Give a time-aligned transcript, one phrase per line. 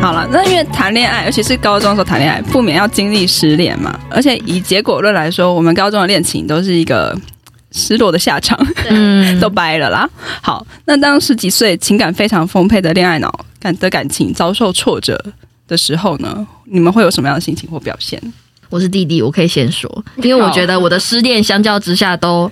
[0.00, 3.98] 好了，那因为谈恋爱，尤其是高中的时候谈恋爱，不免要经历失恋嘛。
[4.08, 7.14] 而且以结果论来说，我们高中的恋情都是一个
[7.70, 8.58] 失落的下场，
[8.88, 10.08] 嗯，都掰了啦。
[10.40, 15.22] 好，那当十几岁、情感非常丰沛的恋爱脑感的感情遭受挫折
[15.68, 18.20] 的时候呢，你们会有什么样的心情或表现？
[18.70, 22.50] 我是弟弟，我可以先说，因为我觉得我的失恋相较之下都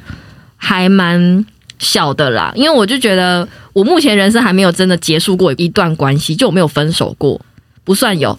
[0.56, 1.44] 还蛮
[1.78, 2.52] 小的啦。
[2.54, 7.40] 因为我就觉得我目前人生还没有真的结束过一段关系，就我没有分手过，
[7.84, 8.38] 不算有。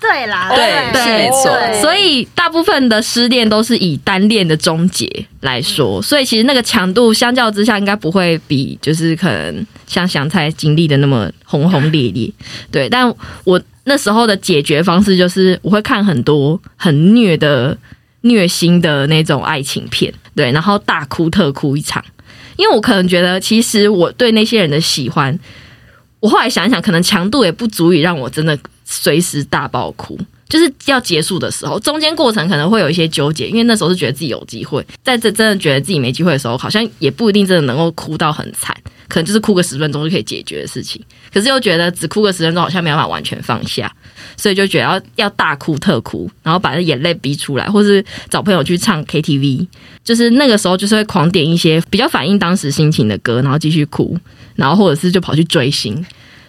[0.00, 1.80] 对啦， 对，对是没错。
[1.80, 5.08] 所以大部分的失恋都是以单恋的终结
[5.40, 12.30] 来说，所以其实那个强度相较之下，应该不会比就是可能像香菜经历的那么轰轰烈烈。
[12.70, 17.76] 对，但我那时候的解决方式就是我会看很多很虐的
[18.22, 22.04] 虐心的那种爱情片，对，然后大哭特哭一场，
[22.56, 25.38] 因为我可能觉得其实我对那些人的喜欢。
[26.20, 30.16] 我后来想想，可能强度也不足以让我真的随时大爆哭。
[30.52, 38.76] 就是要结束的时候，中间过程可能会有一些纠结，因为那时候是觉得自己有机会，在这真的觉得自己没机会的时候，好像也不一定真的能够哭到很惨，
[39.08, 41.02] 可能就是哭个十分钟就可以解决的事情。
[41.32, 43.90] 可是又觉得只哭个十分钟好像没办法完全放下，
[44.36, 49.66] 所以就觉得要大哭特哭，然后把那眼泪逼出来，或是找朋友去唱 KTV，
[50.04, 54.18] 就是那个时候就是会狂点一些比较反映当时心情的歌，然后继续哭，
[54.54, 56.04] 然后或者是就跑去追星，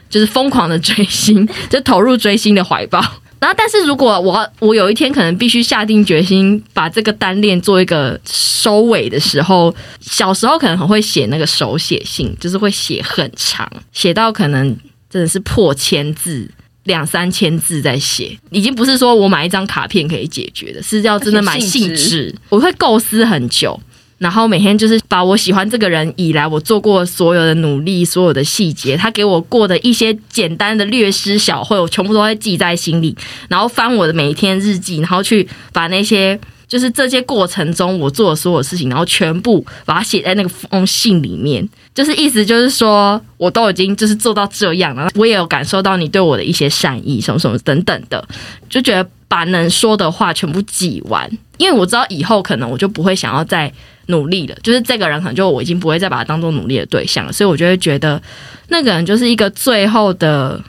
[0.09, 3.01] 就是疯狂的追星， 就投入追星的怀抱。
[3.43, 14.73] 然后，但是如果我我有一天可能必须下定决心把这个单恋做一个收尾的时候，小时候可能很会写那个手写信，就是会写很长，写到可能
[15.09, 16.49] 真的是破千字、
[16.85, 23.77] 两三千字在写，已经不是说我买一张卡片可以解决的，是要真的买信纸， 我会构思很久。
[24.23, 33.13] 然后每天就是把我喜欢这个人以来我做过所有的努力、所有的细节，他给我过的一些简单的略施小惠，我全部都会记在心里。
[33.49, 36.39] 然后翻我的每一天日记，然后去把那些
[36.69, 41.67] 就是这些过程中我做的所有事情，然后全部把它写在那个封信里面。
[41.93, 48.25] 就是意思就是说，我都已经就是做到这样了，我也有感受到你对我的一些善意，什么什么等等的，
[48.69, 53.71] 就觉得把能说的话全部记完，因为我知道以后可能我就不会想要再。
[54.07, 58.21] 努力了，就是这个人可能就我已经不会再把他当做努力的对象了，所以我就会觉得
[58.67, 60.59] 那个人就是一个最后的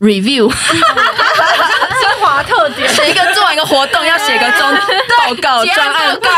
[0.00, 4.74] review， 精华特点，是一个做完一个活动要写个中
[5.16, 6.14] 报告专案。
[6.16, 6.30] 报告，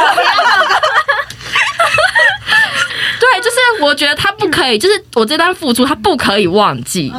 [3.19, 7.13] 对，就是我觉得他不可以，就是我这段付出他不可以忘记，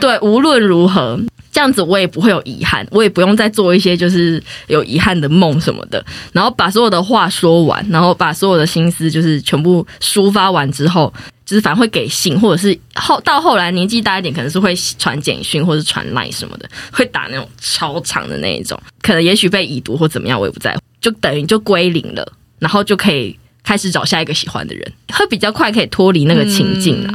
[0.00, 1.18] 对，无论如何。
[1.52, 6.02] 这样子我也不会有遗憾，我也不用再做一些就是有遗憾的梦什么的。
[6.32, 11.12] 然后把所有的话说完，然后把所有的心思就是全部抒发完之后，
[11.44, 18.80] 就是反而会给信，或者是后到后来年纪大一点，可能是会传简讯或者传 line 什么的，会打那种超长的那一种。
[19.02, 27.12] 可能也许被已读或怎么样，我也不在乎，就等于就归零了，然后就可以开始找下一个喜欢的人，会比较快可以脱离那个情境啊。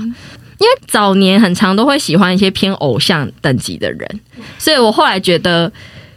[0.60, 4.20] 嗯因为早年很常都会喜欢一些偏偶像等级的人，
[4.58, 5.72] 所以我后来觉得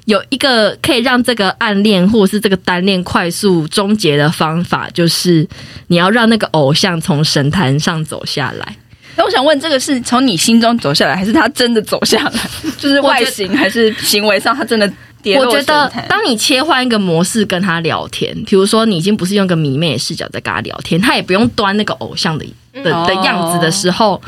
[0.07, 5.47] 有一个可以让这个暗恋或是这个单恋快速终结的方法，就是
[5.89, 8.77] 你要让那个偶像从神坛上走下来。
[9.17, 12.41] 那我想问，这个是从你心中走下来，还是他真的走下来？
[12.79, 14.91] 就是外形还是行为上，他真的？
[15.39, 24.21] 我觉得，当你切换一个模式跟他聊天，比如说你已经不是用个迷妹的视角在跟他聊天，他也不用端那个偶像的的的样子的时候，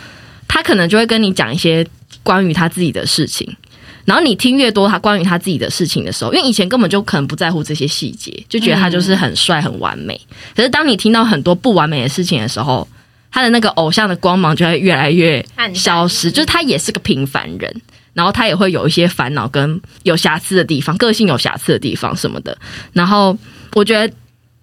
[0.46, 1.86] 他可能就会跟你讲一些
[2.22, 3.56] 关于他自己的事情。
[4.04, 10.20] 然后你听越多他关于他自己的事情的时候，因为以前根本就可能不在乎这些细节，就觉得他就是很帅很完美。
[10.56, 12.86] 可是当你听到很多不完美的事情的时候，
[13.30, 17.80] 他的那个偶像的光芒就会越来越消失，就是他也是个平凡人。
[18.14, 22.56] 然后他也会有一些烦恼跟有瑕疵的地方，个性有瑕疵的地方什么的。
[22.92, 23.36] 然后
[23.74, 24.14] 我觉得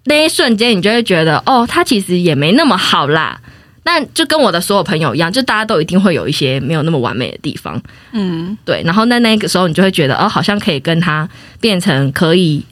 [0.04, 3.40] 那一瞬间，你就会觉得，哦，他其实也没那么好啦。
[3.82, 7.80] 但就跟我的所有朋友一样，就大家都一定会有一些没有那么完美的地方。
[8.12, 8.82] 嗯，对。
[8.84, 11.28] 然后在那个时候，你就会觉得，哦，好像可以跟他
[11.60, 12.64] 变成可以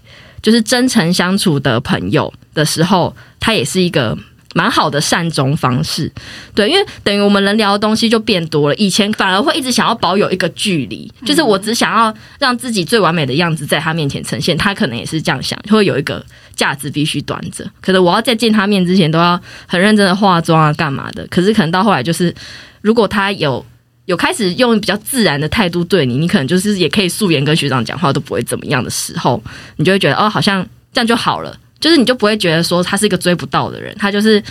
[0.42, 4.16] 就是真诚相处的朋友的时候，他也是一个。
[4.54, 6.10] 蛮好的善终方式，
[6.54, 8.74] 对，因为等于我们能聊的东西就变多了。
[8.76, 16.24] 以前反而会一直想要保有一个距离，就是我只想要让自己最完美的样子在他面前呈现，他可能也是这样想，会有一个
[16.56, 17.70] 价值必须端着。
[17.82, 21.26] 可能我要在见他面之前都要很认真的化妆啊，干嘛的？
[21.26, 22.34] 可是可能到后来就是，
[22.80, 23.64] 如果他有
[24.06, 29.42] 有开始用比较自然的态度对你，你可能就是也可以素颜跟学长讲话都不会怎么样的时候，
[29.76, 31.54] 你就会觉得哦，好像这样就好了。
[31.80, 34.42] 就是你就不会觉得说他是一个追不到的人，他就是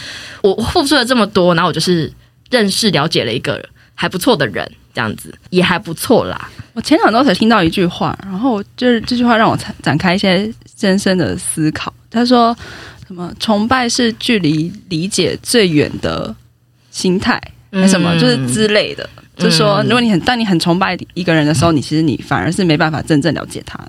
[0.42, 2.12] 我付出了这么多，然后我就是
[2.50, 3.64] 认识了解了一个
[3.96, 6.50] 还不错的人，这样子也还不错啦。
[6.74, 11.94] 我前两周才听到一句话，然后就是这句话让我展展开一些深深的思考。
[12.10, 12.56] 他说
[13.08, 13.34] 什么？
[13.40, 16.34] 崇拜是距离理解最远的
[16.92, 17.42] 心态，
[17.72, 18.18] 还什么？
[18.20, 19.10] 就是之类的。
[19.16, 23.80] 嗯、就是说，如果你很当你很崇拜一个人的时候，你其实你反而是没办法真正了解他。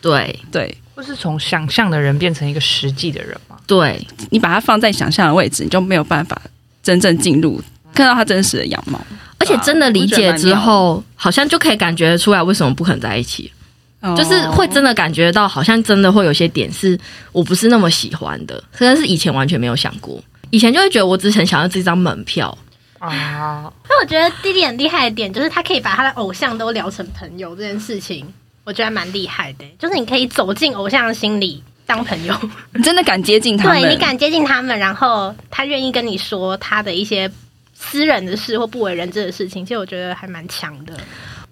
[0.00, 3.56] 对对，或是从想象的人变成一个实际的人吗？
[3.66, 6.40] 对，你把它放在想象的位置，你就没有办法
[6.80, 7.60] 真正进入
[7.92, 9.00] 看到他真实的样貌。
[9.38, 13.50] 而且真的理解之后，好像就可以感觉出来为什么不肯在一起。
[14.00, 16.96] 哦、就是会真的感觉到，好像真的会有些点是
[17.32, 20.22] 我不是那么喜欢的，可能是以前完全没有想过。
[20.50, 22.56] 以前就会觉得我只很想要这张门票
[22.98, 23.62] 啊。
[23.84, 28.24] 所以我觉得弟弟很厉害的点，就是他可以把他的偶像都聊成朋友这件事情。
[28.64, 32.34] 我觉得蛮厉害的，就是你可以走进偶像的心里当朋友，
[32.74, 33.80] 你真的敢接近他们？
[33.80, 37.30] 对，你敢接近他们，然后他愿意跟你说他的一些
[37.74, 40.94] 私人的事或不为人知的事情，其实我觉得还蛮强的。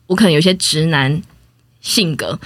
[0.07, 1.21] 我可能有些直男
[1.81, 2.39] 性格，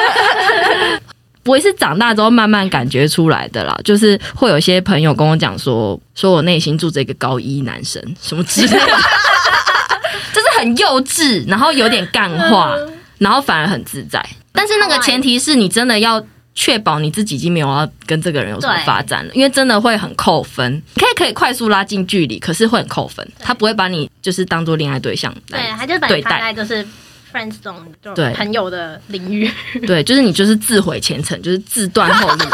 [1.46, 3.78] 我也是长大之后慢慢感觉出来的啦。
[3.82, 8.78] 就是会有一些朋友跟我讲说，说我内心住着一个高一男生，什么之类的，
[10.32, 12.76] 就是很幼稚，然后有点干话。
[13.20, 14.20] 然后反而很自在，
[14.50, 16.20] 但是那个前提是你真的要
[16.54, 20.82] 确保你自己已经没有要跟这个人有什么发展了，因为真的会很扣分。
[20.96, 23.26] 可以可以快速拉近距离，可是会很扣分。
[23.38, 26.84] 他不会把你就是当做恋爱对象来对待，对，他就把你放在就是
[27.32, 27.76] friends 这种
[28.14, 29.50] 对朋友的领域。
[29.86, 32.44] 对，就是你就是自毁前程，就是自断后路。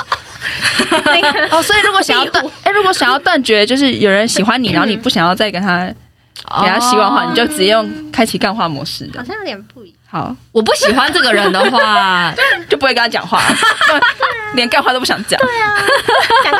[1.50, 5.86] 哦，所以如果想要断，哎，如果想要断绝，就是有人喜欢你，然后你不想要再跟他
[6.62, 9.10] 给他希望的话，你就直接用开启干化模式。
[9.16, 9.95] 好像有点不一样。
[10.08, 12.32] 好，我不喜欢这个人的话，
[12.70, 13.42] 就不会跟他讲话，
[14.54, 15.38] 连干话都不想讲。
[15.40, 15.74] 对啊，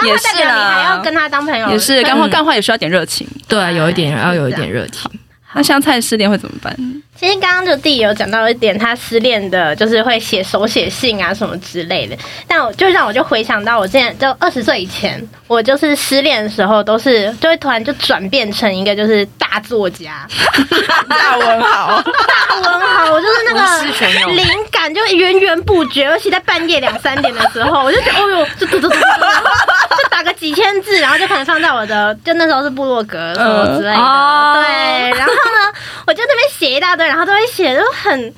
[0.05, 3.27] 也是啊，你还要跟他当朋友，也是干话，干话也需要点热情。
[3.49, 5.11] 对，有一点要有一点热情。
[5.55, 6.77] 那香菜失恋会怎么办？
[7.19, 12.15] 其实刚刚就弟有讲到一点，他失恋的就是会写手写信啊什么之类的。
[12.47, 20.27] 但我就让我就回想到我之前就二十岁以前，我就是失恋的时候都是就会突然就转变成一个就是大作家，
[21.09, 35.73] 大文豪，大文豪，我就是那个灵感就源源不绝，而且在半夜两三点的时候，我就觉得哦呦，就嘟嘟嘟嘟，就打个几千字，然后就可能放在我的就那时候是部落格什么之类的，呃、对，然后呢，
[36.07, 37.06] 我就那边写一大堆。
[37.07, 38.35] 然后都会写，就很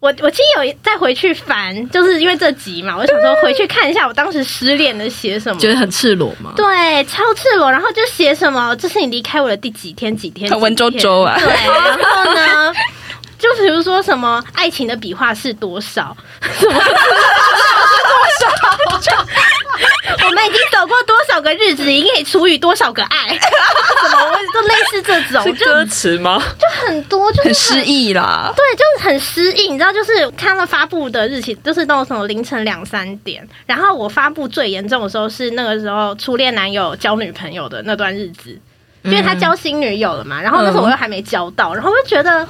[0.00, 12.72] 我我其实有再回去翻，就是因为这集嘛，我想说回去看一下我当时失恋的写什么，觉得很赤裸嘛，对，超赤裸，然后就写什么，这是你离开我的第几天几天，很文绉绉啊，对，然后呢，
[13.38, 16.14] 就比如说什么爱情的笔画是多少，
[16.60, 16.78] 什么
[20.26, 23.28] 我们已经走过多少个日子，已经可以除以多少个爱？
[23.28, 24.24] 怎么？
[24.24, 26.42] 我就类似这种，是歌词吗？
[26.58, 28.52] 就很多，就是很失意啦。
[28.56, 29.68] 对，就是很失意。
[29.68, 33.46] 你知道，就是看到发布的日期，就是那种什么凌晨两三点。
[33.66, 38.58] 然后我发布最严重的时候是那个时候，初恋男友交女朋友的那段日子，
[39.02, 40.40] 因为他交新女友了嘛。
[40.40, 42.46] 然后那时候我又还没交到，然后我就觉得。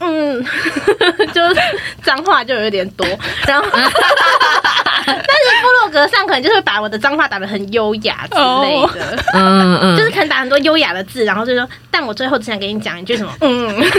[0.00, 0.44] 嗯，
[1.34, 1.60] 就是
[2.02, 3.06] 脏话就有点多，
[3.46, 13.92] 然后， 但是部落格上可能就是把我的脏话打的很优雅之类的，嗯嗯，就是可能打很多优雅的字，然后就说，但我最后只想跟你讲一句什么，嗯，我跟你讲，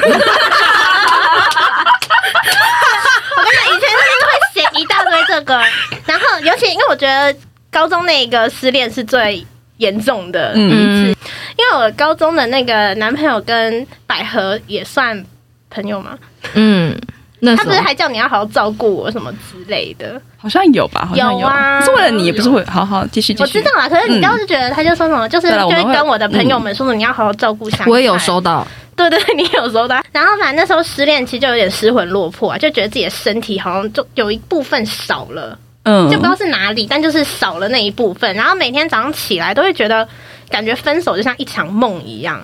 [3.68, 5.62] 以前就是会写一大堆这个，
[6.06, 7.36] 然后尤其因为我觉得
[7.72, 9.46] 高中那个失恋是最
[9.78, 11.16] 严重的一次，
[11.58, 15.26] 因为我高中的那个男朋友跟百合也算。
[15.70, 16.18] 朋友吗？
[16.54, 16.98] 嗯，
[17.40, 20.22] 那他不是还叫你要好好照顾我什么之类的？
[20.38, 21.06] 好像有吧？
[21.10, 21.82] 好像有，有啊。
[21.82, 23.60] 是为了你，也不是会好好继续继续。
[23.60, 27.86] 我知道啦，可是你当时觉得他就说什么，嗯、就是就会跟我的朋友们说说你要好好照顾香菜。
[27.88, 30.02] 我也有收到，对对，你有收到。
[30.12, 38.34] 然后反正那时候失恋，其实就有点失魂落魄啊，就觉得自己的身体好像就有一部分少了，嗯，就不知道是哪里，但就是少了那一部分。
[38.36, 40.08] 然后每天早上起来都会觉得，
[40.50, 42.42] 感觉分手就像一场梦一样，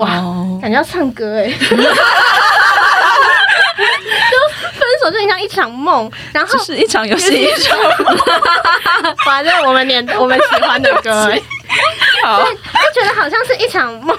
[0.00, 1.54] 哇，哦、感觉要唱歌哎、欸。
[5.10, 8.16] 就很像一场梦，然后是一场游戏，一场梦，
[9.26, 11.32] 反正我们年我们喜欢的歌，
[12.24, 14.16] 好，就觉得好像是一场梦。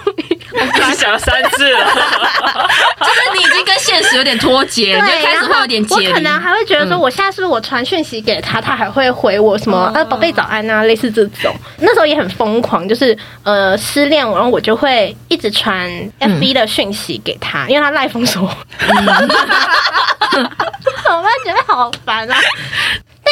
[0.53, 1.79] 我刚刚想了三次了，
[3.00, 11.55] 就是你已经跟现实有点脱节，就开始会有点我可能还会觉得说，我现在是不是我传讯息给他，他还会回我什么呃宝贝早安啊，类似这种。
[11.79, 15.89] 那时候也很疯狂，就是呃失恋，然后我就会一直传
[16.20, 18.41] FB 的讯息给他，因为他赖封锁。
[21.12, 22.38] 我妈觉得好烦啊！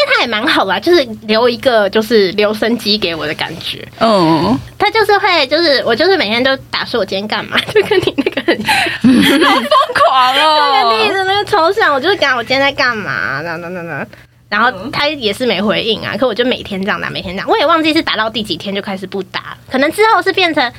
[0.09, 3.87] 但他他也蛮好吧，就是留一个就是留声机给我的感觉。
[3.99, 8.57] 嗯，他就是会，就是我就是每天都打说我今天干嘛， 就跟你那个很
[9.45, 14.07] 好疯狂哦，跟你的那个抽象，我就是讲我今天在干嘛，等等等等。
[14.49, 20.73] 然后他也是没回应啊，可我就每天这样打，每天这样，我也忘记是打到第几天就开始不打，可能之后是变成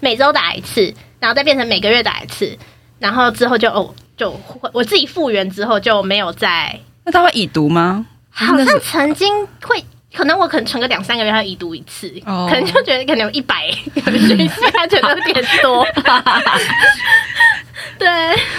[0.00, 2.56] 每周打一次，然后再变成每个月打一次，
[2.98, 4.38] 然后之后就哦就
[4.72, 6.78] 我自己复原之后就没有再。
[7.06, 8.06] 那他会已读吗？
[8.34, 9.82] 好像曾经会，
[10.14, 13.68] 可能我可能存个两三个月，他已读一次，哦、可能就觉得可能有一百
[14.04, 15.86] 个讯息，他觉得有点多。
[17.98, 18.08] 对，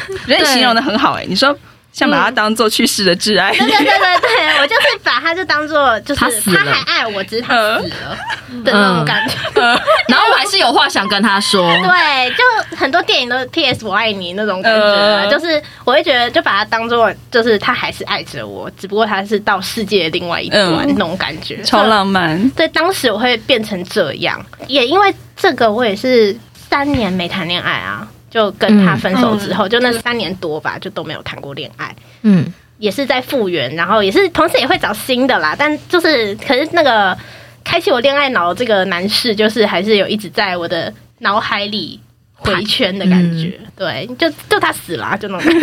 [0.09, 1.55] 我觉得你形容的很好哎、欸，你说。
[1.95, 8.17] 像把他当做去世的挚爱、嗯，对对对对对， 我就是把他就当做就是他还爱我，只是他死了。
[8.65, 9.35] 的那种感觉。
[10.09, 13.85] 然后我还是有话想跟他说，对，就很多电影都是 P.S.
[13.85, 22.49] 我爱你那种感觉，就是我会觉得就把他当做就是他还是爱着我，只不过他是到世界的另外一端那种感觉，超浪漫。
[22.51, 26.35] 对，当时我会变成这样，也因为这个我也是
[26.69, 28.05] 三年没谈恋爱啊。
[28.35, 31.95] 就跟他分手之后，嗯、就那三年多吧，就都没有谈过恋爱。
[32.23, 32.45] 嗯，
[32.79, 35.55] 也是在复原，然后也是同时也会找新的啦。
[35.57, 37.17] 但就是，可是那个
[37.63, 41.97] 开启我恋爱脑这个男士，就是还是有一直在我的脑海里
[42.35, 43.57] 回圈的感觉。
[43.59, 45.53] 嗯、对，就就他死了，就那种。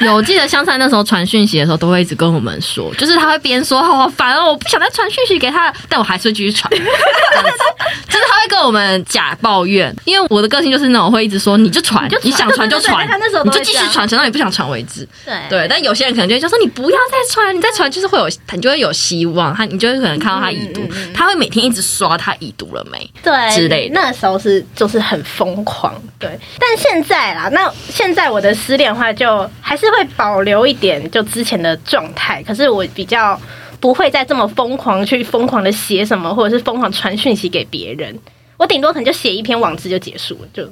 [0.00, 6.70] 有，我记得香菜那时候传讯息的时候，都会一直跟我们说，就是他会边说好烦哦，我不想再传讯息给他，但我还是会继续传。
[6.72, 13.06] 就是他会跟我们假抱怨，因为我的个性就是那种会一直说你就传，你想传就传，
[13.44, 15.06] 你就继续传，传到你不想传为止。
[15.24, 20.82] 对对，但有些人可能就会说你不要再传，你再传就是会有，你就会有希望，他你就会可能看到他已读，
[21.14, 23.94] 他会每天一直刷他已读了没，对之类的。
[23.94, 26.30] 那时候是就是很疯狂，对。
[26.58, 29.90] 但现在啦，那现在我的失恋的话就还是。
[29.90, 33.36] 会保留一点就之前的状态，可是我比较
[33.80, 38.16] 不会再这么疯狂去疯狂的写什么，或者是疯狂传讯息给别人。
[38.56, 40.62] 我顶多可能就写一篇网志就结束了，就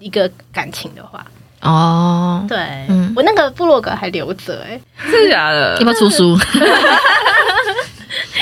[0.00, 1.24] 一个感情的话。
[1.60, 2.58] 哦，对，
[2.88, 5.76] 嗯、我那个部落格还留着，哎，真的假的？
[5.78, 6.36] 要不要出书？
[6.42, 6.56] 现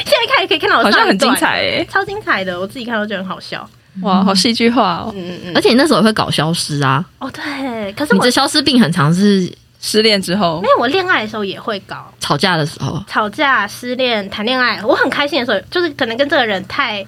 [0.06, 3.68] 在看可以看到我，好像很精彩，哎，超精彩的，我自己看都觉得很好笑。
[4.00, 5.12] 哇，好戏剧化哦！
[5.14, 7.04] 嗯嗯，而且你那时候也会搞消失啊。
[7.18, 9.52] 哦，对，可是你这消失病很常是。
[9.84, 17.04] 失恋之后，因为我恋爱的时候也会搞，吵架的时候，吵架、失恋、谈恋爱，我很开心的时候，就是可能跟这个人太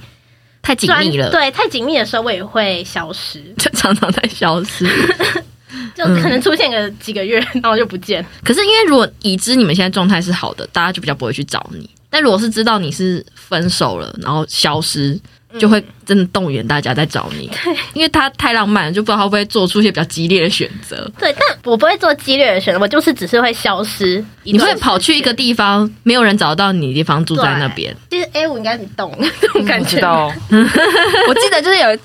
[0.60, 4.84] 太紧密了，对，太紧密的时候，我也会消失，就 常常在消失，
[5.94, 8.26] 就可能出现个几个月，然后就不见。
[8.42, 11.88] 可是因为如果已知你们现在状态是好的，大家就比较不会去找你。
[12.10, 15.16] 但如果是知道你是分手了，然后消失。
[15.58, 21.10] 就会真的动员大家在找你，对，因为他太浪漫了，就不知道他会不会做出一些比较激烈的选择。
[21.18, 24.24] 对，但我不会做激烈的选择，我就是只是会消失。
[24.42, 27.94] 你会跑去一个地方，没有人找到你的地方，住在那边。
[28.10, 30.00] 其实 A 五应该很懂这种感觉。
[30.50, 30.68] 嗯、
[31.28, 31.98] 我记得就是有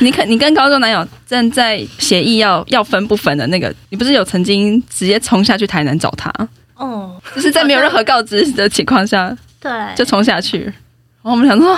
[0.00, 6.32] 你，可你跟高中男友正在协议要要分不分的那个，你不是有曾经直接冲下去台南找他？
[6.76, 10.60] 哦，就是在没有任何告知的情况下，对，就冲下去。
[10.60, 11.76] 然后我们想说。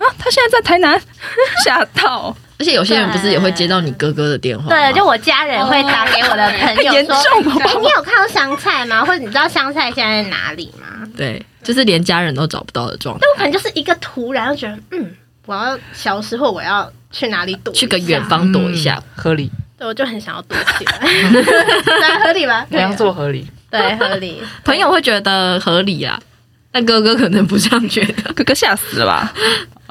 [0.00, 1.00] 啊，他现在在台南，
[1.64, 2.34] 吓到！
[2.58, 4.68] 而且有些人不是也会接到你哥哥的电话？
[4.68, 7.14] 对，就我家人会打给我的朋友说
[7.64, 9.02] ：“欸、你有看到香菜吗？
[9.02, 13.20] 或者你知道香菜现在在哪里吗？”对，就是连家人都找不到的状态。
[13.22, 15.10] 那我可能就是一个突然就觉得，嗯，
[15.46, 19.50] 我要消失，或我要去哪里躲，去个远方躲一下，嗯、合理。
[19.78, 20.98] 对，我就很想要躲起来，
[21.32, 22.66] 对，合理吧？
[22.70, 23.46] 怎样做合理？
[23.70, 24.42] 对，合理。
[24.64, 26.20] 朋友会觉得合理啊，
[26.70, 29.32] 但哥哥可能不这样觉得，哥哥吓死了吧？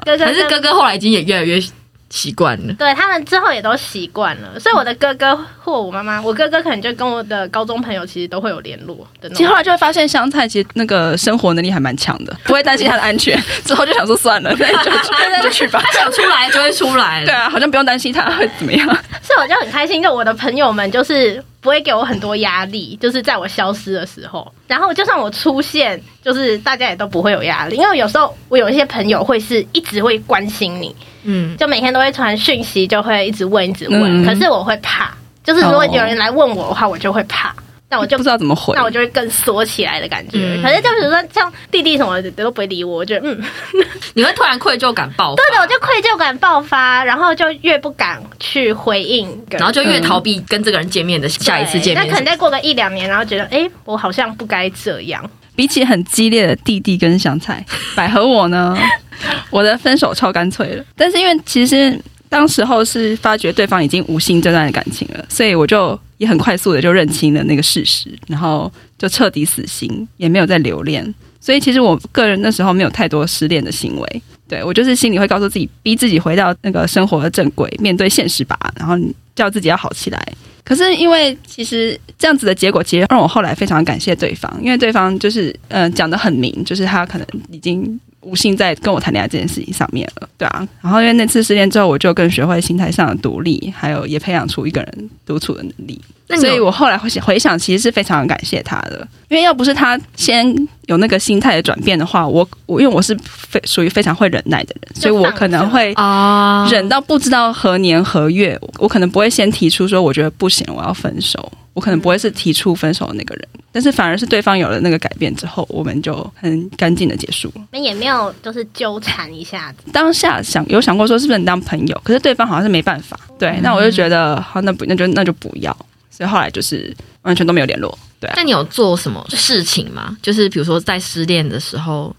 [0.04, 0.74] 哥哥可是哥哥。
[0.74, 1.60] 后来已经也越来越
[2.10, 9.30] 习惯了，对他们之后也都习惯了，所以我的哥哥或我妈妈，我哥哥可能就跟我的高中朋友其实都会有联络的。
[9.30, 13.40] 其实后来就会发现香菜其实那个生活能力还蛮强的，不会担心他的安全。
[13.64, 17.24] 之后就想说算了， 那就去就去吧，他想出来就会出来。
[17.24, 18.84] 对啊，好像不用担心他会怎么样。
[19.22, 21.42] 所以我就很开心，就我的朋友们就是。
[21.62, 35.12] 不会给我很多压力，就是在我消失的时候，然后就算我出现，就是大家也都不会有压力，因为有时候我有一些朋友会是一直会关心你，嗯，就每天都会传讯息，就会一直问，一直问，嗯、可是我会怕，
[35.44, 37.54] 就是如果有人来问我的话，我就会怕。
[37.92, 40.38] 那我就不知道怎么回，那我就会更缩起来的感觉。
[40.38, 43.42] 嗯、可是就比如说像弟弟什么的都不会理我，我觉得嗯，
[44.14, 45.42] 你会突然愧疚感爆发。
[45.42, 52.06] 对的，我就愧疚感爆发，然后就越不敢去回应，然后就越逃避跟这个人见面的下一次见面。
[52.06, 55.28] 那可能再过个一两年，然后觉得哎、欸，我好像不该这样。
[55.56, 58.78] 比起很激烈的弟弟跟香菜，百合我呢，
[59.50, 60.84] 我的分手超干脆了。
[60.96, 61.98] 但是因为其实
[62.28, 65.98] 当时候是发觉对方已经无心这段感情了，所以我就。
[66.20, 71.14] 也很快速的就认清了那个事实，然后就彻底死心，也没有再留恋。
[71.40, 78.98] 所以其实我个人那时候没有太多失恋的行为，对，我就是心里会告诉自己，逼自己回到那个生活的正轨，面对现实吧，然后
[79.34, 80.22] 叫自己要好起来。
[80.62, 87.98] 可是因为其实这样子的结果，其实让我后来非常感谢对方，因为对方就是嗯讲得很明，就是他可能已经。
[88.22, 90.66] 无心在跟我谈恋爱这件事情上面了，对啊。
[90.82, 96.00] 然后因为那次失恋之后，我就更学会心态上的独立，还有也培养出一个人独处的能力。
[96.38, 100.46] 所以我后来回想回想，其实是非常感谢他的，因为要不是他先
[100.86, 111.50] 有那个心态的转变的话，我我因为我是非属于非常会忍耐的人，所以我可能会啊忍到不知道何年何月，我可能不会先提出说我觉得不行，我要分手。
[111.80, 117.62] 我可能不会是提出分手的那个人，但是反而是对方有了那个改变之后，我们就很干净的结束了。
[117.72, 119.90] 那也没有就是纠缠一下子。
[119.90, 123.18] 当下想有想过说是不是能当朋友，可是对方好像是没办法。
[123.38, 125.74] 对，那我就觉得好，那不那就那就不要。
[126.10, 127.98] 所以后来就是完全都没有联络。
[128.20, 130.14] 对啊，那你有做什么事情吗？
[130.20, 132.14] 就是比如说在失恋的时候，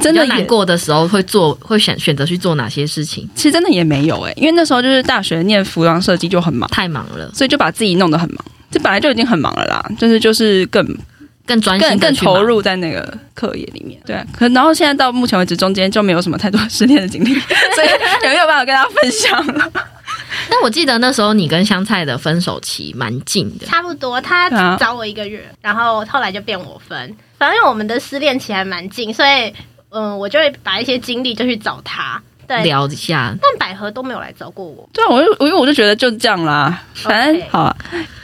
[0.00, 3.28] 真的难过的时候会做会选选择去做哪些事情？
[3.34, 8.44] 其实真的也没有诶、欸，因为那时候就是大学念服装设计就很忙，太忙了，所以就把自己弄得很忙。
[8.70, 10.86] 这本来就已经很忙了啦，就是就是更
[11.46, 14.00] 更专心、更更投入在那个课业里面。
[14.06, 17.34] 对啊，可然后现在到目前为止，中间就没有什么太多 失恋的经历，
[17.74, 17.88] 所以
[18.22, 19.70] 也没有办法跟大家分享了。
[20.48, 27.16] 但我记得那时候你跟香菜的分手期蛮近的，差不多，他找我一个月，然后后来就变我分。
[27.38, 29.52] 反正我们的失恋期还蛮近，所以
[29.90, 32.20] 嗯，我就会把一些精力就去找他。
[32.50, 34.88] 对，聊一下，但百合都没有来找过我。
[34.92, 37.44] 对啊，我就因为我就觉得就这样啦，反正 Okay.
[37.50, 37.76] 好啊。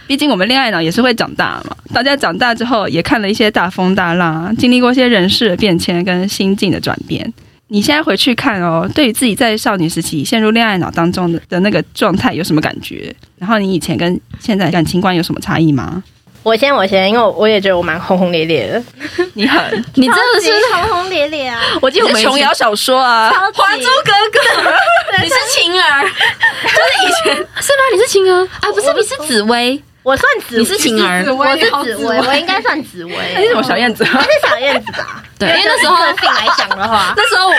[0.09, 7.33] 毕竟我们恋爱脑也是会长大嘛，大家长大之后也看了一些大风大浪，经历过一些人事的变迁跟心境的转变。
[7.69, 13.13] 你现在回去看哦，对于自己在少女时期陷入恋爱脑当中的的那个状态有什么感觉？
[13.39, 16.03] 然后你以前跟现在感情观有什么差异吗？
[16.47, 18.81] 我先，我先，因为我也觉得我蛮轰轰烈烈的。
[19.35, 19.61] 你很，
[19.95, 21.61] 你真的是轰轰烈烈啊！
[21.83, 24.39] 我记得我们琼瑶小说啊，《还珠格格》，
[25.25, 26.03] 你是晴儿，
[26.63, 27.83] 就是以前是吗？
[27.93, 28.71] 你是晴儿啊？
[28.73, 33.13] 不是，你是紫薇，我算紫，你是晴儿，我是紫薇，我应该算紫薇。
[33.39, 34.05] 你是什么小燕子？
[34.05, 35.25] 他是小燕子吧？
[35.37, 37.51] 对，因为那时候来讲的话，那时候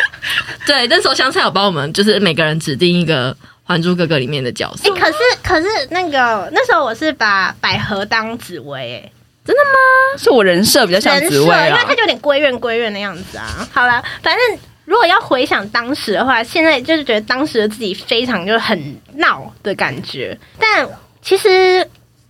[0.66, 3.34] 对，那时候香菜有帮我们，就是每个人指定一个。
[3.68, 9.12] 《还珠格格》里面的角色，哎、欸，可是可是那个那时候我是把百合当紫薇，哎，
[9.44, 10.18] 真的吗？
[10.18, 13.68] 是我人设比较像紫薇，因为他就有点闺怨闺怨的样子啊。
[13.74, 20.88] 好了，反正如果要回想当时的话，现在就是觉得当时的自己非常就是很闹的感觉，但
[21.22, 21.86] 其实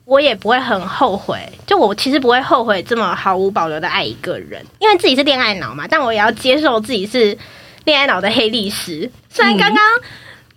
[0.05, 7.37] 我也不会很后悔，就我其实不会后悔这么毫无保留的爱一个人，因为自己是恋爱脑嘛，但我也要接受自己是
[7.85, 9.79] 恋爱脑的黑历史，虽然刚刚。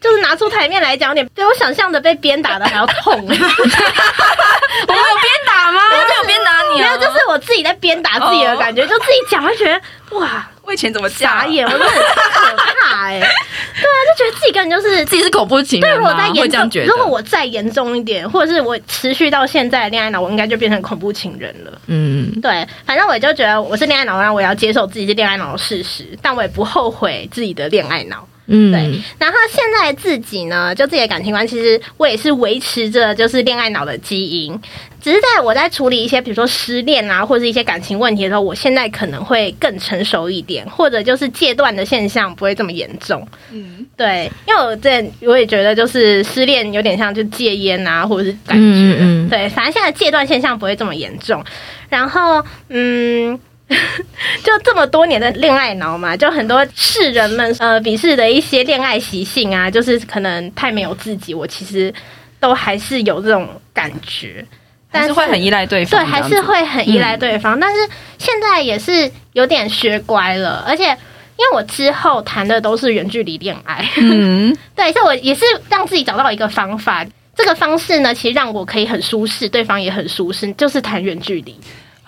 [0.01, 3.15] 就是拿出台面来讲，点比我想象的被鞭打的还要痛。
[3.21, 5.81] 我没有鞭打吗？
[5.93, 6.89] 我没有鞭打你啊！
[6.89, 11.67] 没有，就是我自己在鞭打自己的感觉，就自己讲会觉得哇，我以前怎么傻眼？
[11.67, 13.21] 我真的很可怕 哎！
[13.21, 15.91] 对啊，就觉得自己根本就是自己是恐怖情人。
[15.97, 21.73] 对，我再严重，如果我再严重一点，或者是我持续到现在的恋爱脑，我应该就变成恐怖情人了。
[21.89, 28.27] 嗯，对，反正我就觉得我是恋爱脑，然后我要接受自己是恋爱脑的事实，但我也不后悔自己的恋爱脑。
[28.51, 29.01] 嗯，对。
[29.19, 34.61] 然后现在自己呢，就自己的感情观，其实我也是维持着就是恋爱脑的基因，
[35.01, 43.27] 只是在我在处理一些比如说失恋啊，或者是一些感情问题的时候，我现在可能会更成熟一点，或者就是戒断的现象不会这么严重。
[43.53, 51.45] 嗯，对，因为我这我也觉得就是失恋有点像就戒烟啊，或者是感觉，嗯嗯对，反正现在戒断现象不会这么严重。
[51.89, 53.39] 然后，嗯。
[54.43, 61.33] 就这么多年的恋爱脑嘛，就很多世人们呃鄙视的一些恋爱习性啊，就是可能太没有自己。
[61.33, 61.93] 我其实
[62.41, 64.45] 都还是有这种感觉，
[64.91, 67.57] 但是，会很依赖对方，对，还是会很依赖对方。
[67.57, 67.79] 嗯、但是
[68.19, 77.07] 现在也是有点学乖了，而且因为我之后谈的都是远距离恋爱，嗯， 对，所以我也是让自己找到一个方法。
[77.37, 81.57] 这个方式呢，其实让我可以很舒适，对方也很舒适，就是谈远距离。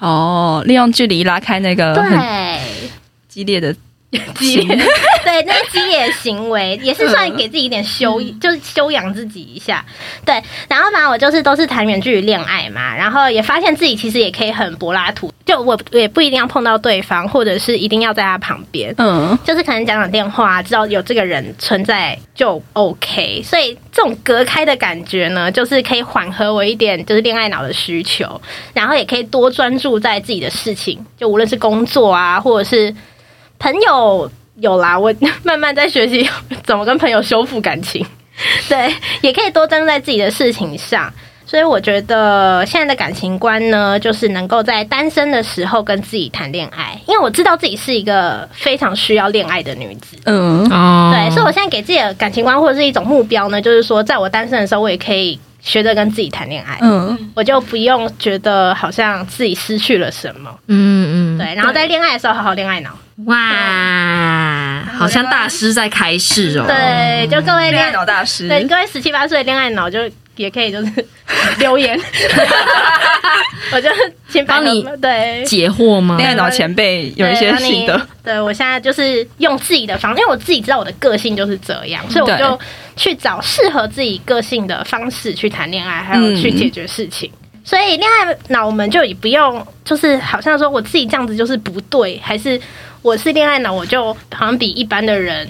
[0.02, 2.60] 哦，利用距离拉开那个对
[3.28, 3.72] 激烈的。
[4.36, 4.76] 激烈，
[5.24, 9.84] 对，那是激烈的行为也是算给自己一点修，嗯、就是修养自己一下。
[10.24, 23.42] 对，然后嘛，我就是都是谈远距离恋爱嘛，然后也发现自己其实也可以很柏拉图，就我也不一定要碰到对方，或者是一定要在他旁边，嗯，就是可能讲讲电话，知道有这个人存在就 OK。
[23.42, 28.38] 所以这种隔开的感觉呢，就是可以缓和我一点就是恋爱脑的需求，
[28.74, 32.94] 然后也可以多专注在自己的事情，就无论是工作啊，或者是。
[33.62, 36.28] 朋友有啦，我慢慢在学习
[36.66, 38.04] 怎么跟朋友修复感情，
[38.68, 41.12] 对，也可以多专注在自己的事情上。
[41.44, 50.16] 所以我觉得现在的感情观呢，就是能够在单身的时候跟自己谈恋爱，因为我知道自己是一个非常需要恋爱的女子。
[50.24, 56.78] 嗯，哦，对，所以我现在给自己的感情观或者是一种目标呢，就是说，在我单身的时候，我也可以学着跟自己谈恋爱。
[56.82, 60.50] 嗯，我就不用觉得好像自己失去了什么。
[60.68, 62.90] 嗯嗯，对，然后在恋爱的时候好好恋爱脑。
[63.26, 66.64] 哇，好像大师在开示哦。
[66.66, 70.00] 对，就各位恋爱脑大师，对各位十七八岁的恋爱脑就。
[70.36, 70.90] 也可以，就是
[71.60, 71.94] 留言，
[73.70, 73.90] 我就
[74.30, 76.16] 先帮你对解惑吗？
[76.16, 78.08] 恋爱脑前辈有一些心得。
[78.24, 82.58] 对，我现在就是用自己的方，因为我自己知道我的个性就是这样，所以我就
[82.96, 87.30] 去找适合自己个性的方式去谈恋爱，还有去解决事情。
[87.52, 92.60] 嗯、所以恋爱脑我们就也不用，就是好像说我自己这样子就是不对，还是
[93.02, 95.48] 我是恋爱脑，我就好像比一般的人。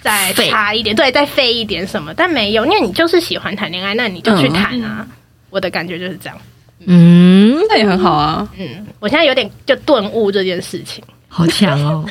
[0.00, 4.98] 再差一点，对，再废一点什么，但没有，因为你就是喜欢谈恋爱，那你就去谈啊。
[5.00, 5.08] 嗯、
[5.50, 6.38] 我的感觉就是这样。
[6.86, 8.48] 嗯，那也很好啊。
[8.56, 12.06] 嗯，我现在有点就顿悟这件事情，好强哦。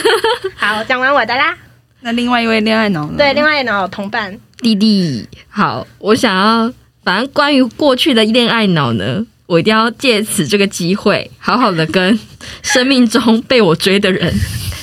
[0.56, 1.54] 好，讲完我的啦。
[2.00, 3.14] 那另外一位恋爱脑呢？
[3.16, 5.28] 对，另外一脑同伴弟弟。
[5.48, 12.18] 好，我想要，反正关于过去的恋爱脑呢，我一定要借此这个机会，好好的跟
[12.62, 14.32] 生命中被我追的人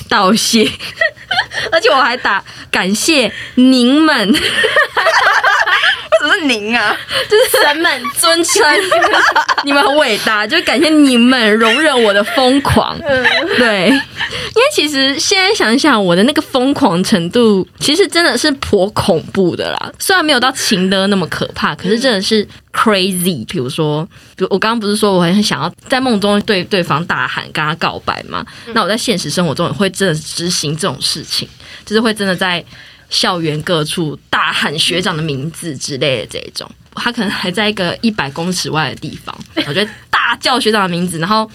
[0.08, 0.68] 道谢。
[1.72, 4.28] 而且我还打感谢您们，
[6.22, 6.96] 为什么是您啊？
[7.28, 8.62] 就是神们尊称，
[9.64, 12.98] 你们很伟大，就感谢你们容忍我的疯狂。
[13.58, 19.92] 对，因为其实现在想想，我的那个疯狂程度，其实真的是颇恐怖的啦。
[19.98, 23.46] 虽然没有到情的那么可怕，可是真的是 crazy。
[23.46, 24.04] 比如说，
[24.36, 28.44] 比如我刚刚不是说我很想要在梦中对对方大喊，跟他告白吗？
[28.72, 31.48] 那我在现实生活中也会真的执行这种事情。
[31.84, 32.64] 就是会真的在
[33.10, 39.36] 校园各处大喊学长的名字之类的这种，他可能还在一个一百公尺外的地方，
[39.66, 41.48] 我觉得大叫学长的名字，然后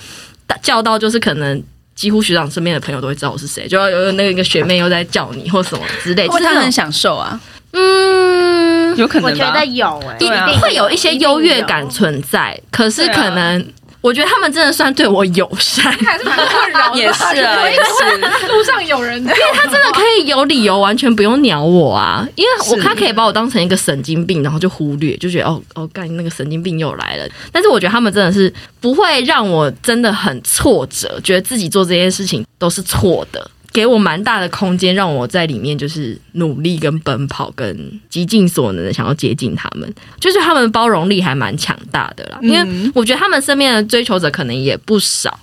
[0.48, 1.64] 大叫到就是可能
[1.96, 7.40] 几乎学长身边的朋友都会知道我是谁，就要有那个一个学妹又在叫你或什么之类， 就是他很享受啊，
[7.72, 13.66] 嗯，有可能我觉得有哎、欸，啊、会有一些优越感存在，可是可能。
[14.02, 16.98] 我觉得他们真的算对我友善，还是蛮困扰的。
[16.98, 27.28] 也是啊，也是路上有人，因为他真的可以有理由完全不用鸟我啊，因为我他可以把我当成一个神经病，然后就忽略，就觉得哦哦，干那个神经病又来了。
[27.52, 33.52] 但是我觉得他们真的是不会让我真的很挫折，觉得自己做这件事情都是错的。
[33.72, 39.94] 给我蛮大的空间，让我在里面就是努力跟奔跑，跟极尽所能的想要接近他们。
[40.20, 45.40] 就是他们包容力还蛮强大的啦，因为我觉得他们身边的追求者可能也不少，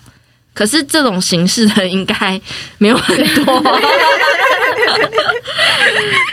[0.53, 2.41] 可是这种形式的应该
[2.79, 3.62] 没有很多。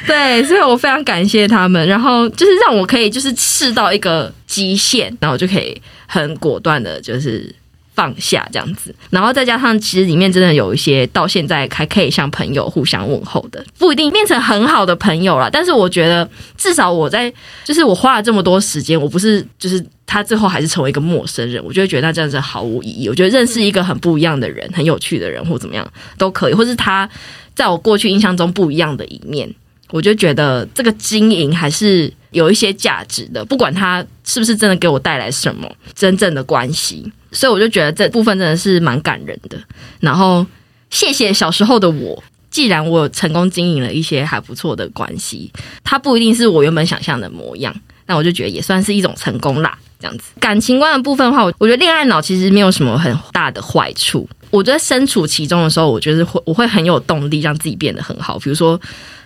[0.08, 7.54] 对，所以我非常感谢他们，然后就是让我可以就是试到一个极限，然后就可以很果断的，就是。
[7.94, 15.50] 放下这样子，然后再加上其实里面真的有一些到现在还可以像朋友互相问候的，不一定变成很好的朋友啦。
[15.52, 16.28] 但是我觉得
[16.58, 17.32] 至少我在
[17.64, 23.08] 就是我花了这么多时间，我不是就是他最后还是成为一个陌生人，我就会觉得那这样子毫无意义。
[23.08, 27.08] 我觉得认识一个很不一样的人，很有趣的人或怎么样都可以，或是他
[27.56, 29.48] 在我过去印象中不一样的一面，
[29.92, 37.10] 我就觉得这个经营还是有一些价值的，不管他是不是真的给我带来什么真正的关系。
[37.32, 39.58] 所以我就觉得这部分真的是蛮感人的。
[40.00, 40.46] 然后
[40.89, 45.52] 谢谢小时候的我，既然我成功经营了一些还不错的关系，
[45.84, 47.74] 它不一定是我原本想象的模样，
[48.06, 49.78] 那我就觉得也算是一种成功啦。
[50.00, 54.30] 这样子感情观的部分的话，我我觉得恋爱脑其实没有什么很大的坏处。
[54.52, 58.38] 我觉得身处其中的时候，我觉得会我会很有动力让自己变得很好。
[58.39, 58.80] 比如说。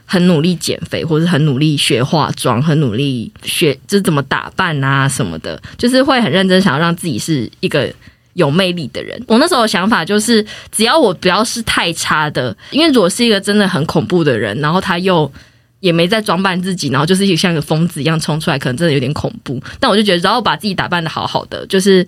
[0.10, 7.94] 很努力减肥，或者很努力学化妆，很努力学就是怎么打扮啊什么的，就是会很认真想要让自己是一个
[8.34, 9.22] 有魅力的人。
[9.28, 15.30] 我那时候的想法就是，只要我不要是太差的，因为如果是一个真的很恐怖的人，然后他又
[15.82, 19.62] 也没在装扮自己，然后就是一个像个疯子一样冲出来，可能真的有点恐怖。
[19.80, 22.08] 但我就觉得，只要把自己打扮得好好的，就是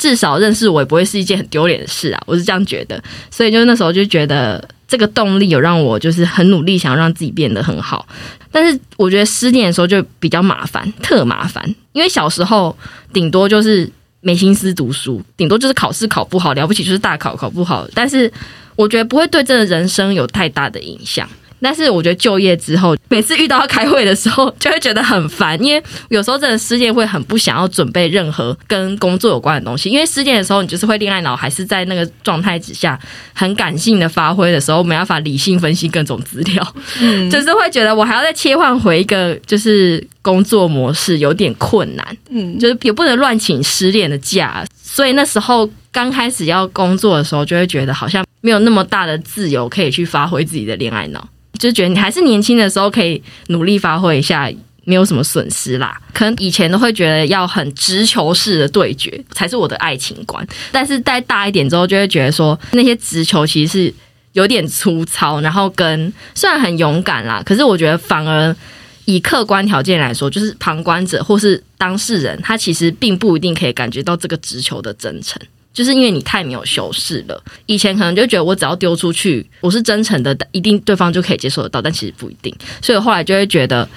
[0.00, 2.20] 至少认识我也不会是一件很丢脸的事啊。
[2.26, 4.66] 我是这样觉得，所以就那时候就觉得。
[4.90, 8.04] 这个动力有让我就是很努力，想要让自己变得很好。
[8.50, 11.64] 但是我觉得失恋的时候就比较麻烦，特麻烦。
[11.92, 12.76] 因为小时候
[13.12, 13.88] 顶多就是
[14.20, 17.86] 没心思读书，顶多就是考试考不好，了不起就是大考考不好。
[17.94, 18.28] 但是
[18.74, 21.28] 我觉得不会对这个人生有太大的影响。
[21.60, 32.98] 但是我觉得就业之后，每次遇到要开会的时候，就会觉得很烦，因为有时候真的失恋会很不想要准备任何跟工作有关的东西，因为失恋的时候你就是会恋爱脑，还是在那个状态之下
[33.34, 51.28] 很感性的发挥的时候，没办法理性分析各种资料，嗯，就是会觉得我还要再切换回一个就是工作模式，有点困难，嗯，就是也不能乱请失恋的假，所以那时候刚开始要工作的时候，就会觉得好像没有那么大的自由可以去发挥自己的恋爱脑。
[51.60, 54.50] 就觉得你还是年轻的时候，可以努力发挥一下，
[54.84, 56.00] 没有什么损失啦。
[56.14, 63.94] 可能以前都会觉得要很直球式的对决才是我的爱情观，但是再大一点之后，就会觉得说那些直球其实是
[64.32, 68.56] 有点粗糙，然后跟虽然很勇敢啦，可是我觉得反而
[69.04, 75.40] 以客观条件来说，就是旁观者或是当事人，他其实并不一定可以感觉到这个直球的真诚。
[75.72, 82.54] 就是因为你太没有修饰了，以前可能就觉得我只要丢出去，我是真诚的，一定对方就可以接受得到，但其实不一定。
[82.82, 83.88] 所以后来就会觉得，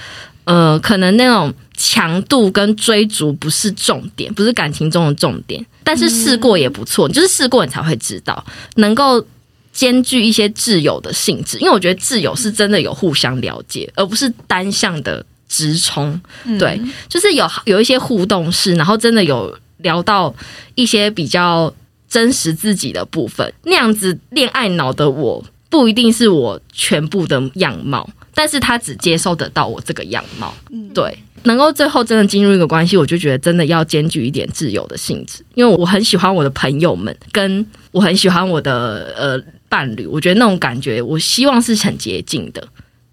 [0.44, 5.66] 呃，可能那种强度跟追逐不是重点，不是感情中的重点。
[5.84, 9.26] 但是试过也不错，就是试过你才会知道，能够
[9.72, 11.58] 兼具一些挚友的性质。
[11.58, 16.22] 因为我觉得挚友是真的有互相了解，而不是单向的直冲。
[16.60, 19.58] 对，就是有有一些互动式，然后真的有。
[19.84, 20.34] 聊到
[20.74, 21.74] 一些比较
[22.10, 30.54] 真实自己的部分，那样子恋爱脑的我不一定是我全部的样貌，但是他只接受得到我这个样貌。
[30.94, 42.68] 对，能够最后真的进入一个关系，我就觉得真的要兼具一点自由的性质，因为我很喜欢我的朋友们，跟我很喜欢我的呃伴侣，我觉得那种感觉，我希望是很接近的，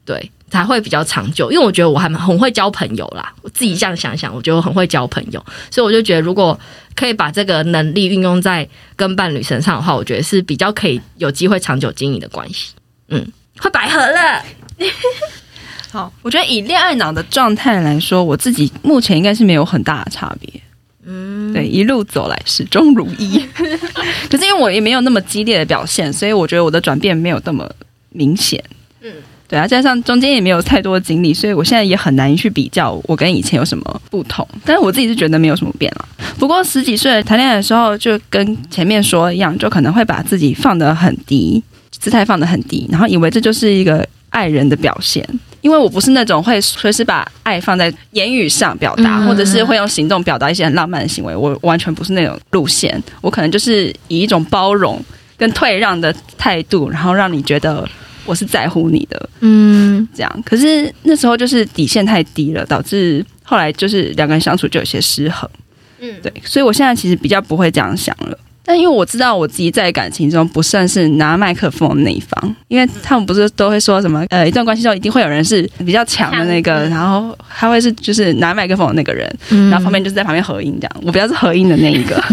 [0.04, 0.30] 对。
[0.50, 3.32] 才会比较长久，因为我觉得我还蛮很会交朋友啦。
[3.40, 6.58] 我自己这样想想，我觉得我很会交朋友，所以我就觉得如果
[6.96, 12.72] 可以把这个能力运用在跟伴侣身上的话，我觉得是比较可以有机会长久经营的关系。
[13.08, 13.24] 嗯，
[13.58, 14.44] 会百合了。
[15.92, 20.60] 好，我觉得以恋爱脑的状态来说，我自己目前应该是没有很大的差别。
[21.04, 23.38] 嗯，对，一路走来始终如一。
[24.30, 27.68] 可是因为我也没有那么激烈的表现，所以我觉得我的转变没有那么
[28.10, 28.62] 明显。
[29.00, 29.12] 嗯。
[29.50, 34.46] 对啊，加上中间也没有太多的经历，所以我现在也很难去比较我跟以前有什么不同。
[34.64, 36.08] 但是我自己是觉得没有什么变了。
[36.38, 41.60] 不过十几岁谈恋爱的时候，就跟前面说一样，就可能会把自己放得很低，
[41.90, 45.28] 姿态放得很低，然后以为这就是一个爱人的表现。
[45.62, 51.34] 因为我不是那种会随时把爱放在言语上表达，或者是会用行动表达一些很浪漫的行为。
[51.34, 55.02] 我完全不是那种路线，我可能就是以一种包容
[55.36, 57.84] 跟退让的态度，然后让你觉得。
[58.30, 60.42] 我是在乎你的，嗯，这样。
[60.46, 65.50] 可是那时候就是底线太低了，导致后来就是两个人相处就有些失衡，
[65.98, 66.32] 嗯，对。
[66.44, 68.38] 所以我现在其实比较不会这样想了。
[68.64, 81.02] 但因为我知道我自己在感情中不算是拿麦克风的那一方，因为他们不是都会说什么，呃，一段关系中一定会有人是比较强的那个，然后他会是就是拿麦克风的那个人，然后旁边就是在旁边合音这样。
[81.02, 82.22] 我比较是合音的那一个。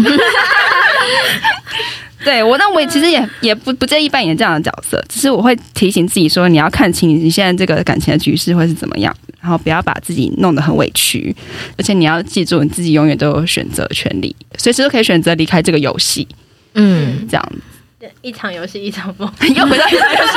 [2.24, 11.34] 对我，那我也其实也也不不介意扮演这样的角色，只是我会提醒自己说，你要看清你现在这个感情的局势会是怎么样，然后不要把自己弄得很委屈，
[11.76, 16.26] 而且你要记住，你自己永远都有选择权利，随时都可以选择离开这个游戏。
[16.74, 17.52] 嗯，这样
[18.00, 20.32] 子，一场游戏一场梦， 又回到一场游戏，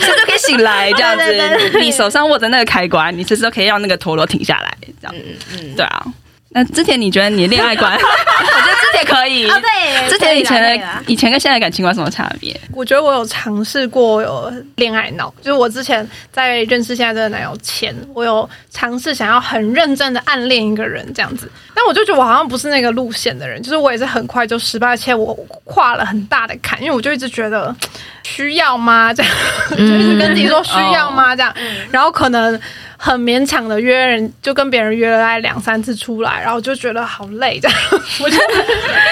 [0.00, 6.06] 随时都可以醒来，这样子，你手上握着那个开关，你随时都可以让那个陀螺停下来，这样，嗯嗯，对啊。
[6.54, 7.92] 那之前你觉得你的恋爱观？
[7.98, 9.50] 我觉得之前可以。
[9.50, 12.58] 哦，对，之前以前的以前跟现在的感情观什么差别？
[12.72, 27.74] 我觉得我有尝试过有恋爱脑，就是我之前在认识现在这个男友前，我有尝试想要很认真的暗恋一个人这样子，但我就觉得我好像不是那个路线的人，就是我也是很快就失败，而且我跨了很大的坎，因为我就一直觉得
[28.22, 29.12] 需要吗？
[29.12, 29.32] 这样，
[29.76, 31.34] 就一直跟自己说需要吗？
[31.34, 31.52] 这样，
[31.90, 32.60] 然后可能。
[33.04, 37.78] 很勉强的约人，就跟别人约了大概两三次出来，然后就觉得好累这样。
[38.18, 38.38] 我就，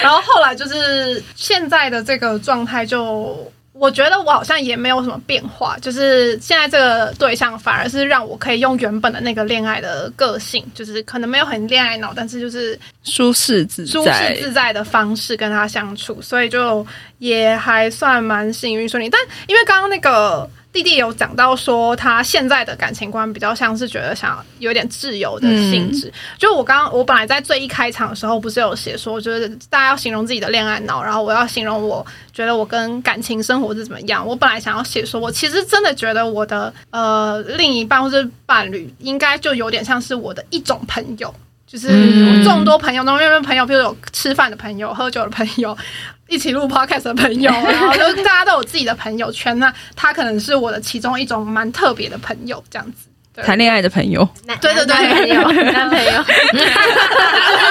[0.03, 16.87] 然后后来就是现在的这个状态，就我觉得我好像也没有什么变化，就是现在这个对象反而是让我可以用原本的那个恋爱的个性，就是可能没有很恋爱脑，但是就是舒适自在、舒适自在的方式跟他相处，所以就
[17.19, 19.11] 也还算蛮幸运顺利。
[19.11, 20.49] 但因为刚刚那个。
[20.73, 26.09] 弟弟有讲到说，他现在的感情观比较像是觉得想有点自由的性质。
[26.09, 34.27] 嗯、就我刚刚，我本来在最一开场的时候，不是有写说，就是大家要形容自己的恋爱脑，然后我要形容我觉得我跟感情生活是怎么样。
[34.27, 41.35] 我本来想要写说，我其实真的觉得我的呃另一半或是伴侣，应该就有点像是我的一种朋友。
[41.73, 45.75] 就是我众多朋友中，因为朋友，比如有吃饭的朋友、喝酒的朋友、
[46.29, 49.59] 一起录 podcast 的朋友， 然后就大家都有自己的朋友圈。
[49.59, 53.09] 那他可能是我的其中一种蛮特别的朋友，这样子。
[53.43, 54.29] 谈恋爱的朋友，
[54.61, 55.35] 对对对，男朋友，
[55.73, 56.67] 男朋友，就是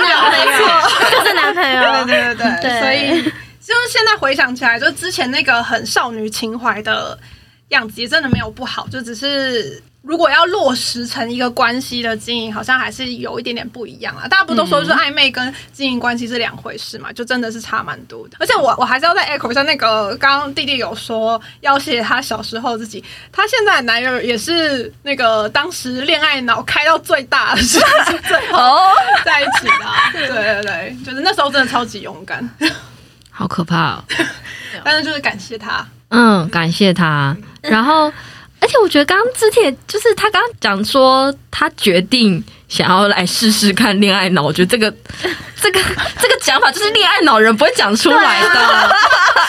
[0.09, 2.81] 男朋友，就是男朋友，对对对对。
[2.81, 7.15] 所以就是现在回想起来，就之前那个很少女情怀的
[7.69, 9.79] 样子，也真的没有不好，就只是。
[10.01, 14.27] 如果要落实成一个关系的经营，好像还是有一点点不一样啊。
[14.27, 17.13] 大家不都说，就是暧昧跟经营关系是两回事嘛？
[17.13, 18.37] 就真的是差蛮多的。
[18.39, 28.79] 而且我我还是要再 echo 一下那个，刚刚弟弟有说要写他小时候自己，他现在的男友也是那个当时恋爱脑开到最大的时候，最 后
[29.23, 30.09] 在一起的啊。
[30.11, 32.49] 对对对，就是那时候真的超级勇敢，
[33.29, 34.03] 好可怕哦。
[34.83, 38.11] 但是就是感谢他，嗯，感谢他，然后。
[38.61, 44.89] 而且我觉得刚刚之前就是他刚刚讲说他决定想要来试试看恋爱脑，我觉得这个
[45.59, 45.79] 这个
[46.19, 48.95] 这个讲法就是恋爱脑人不会讲出来的。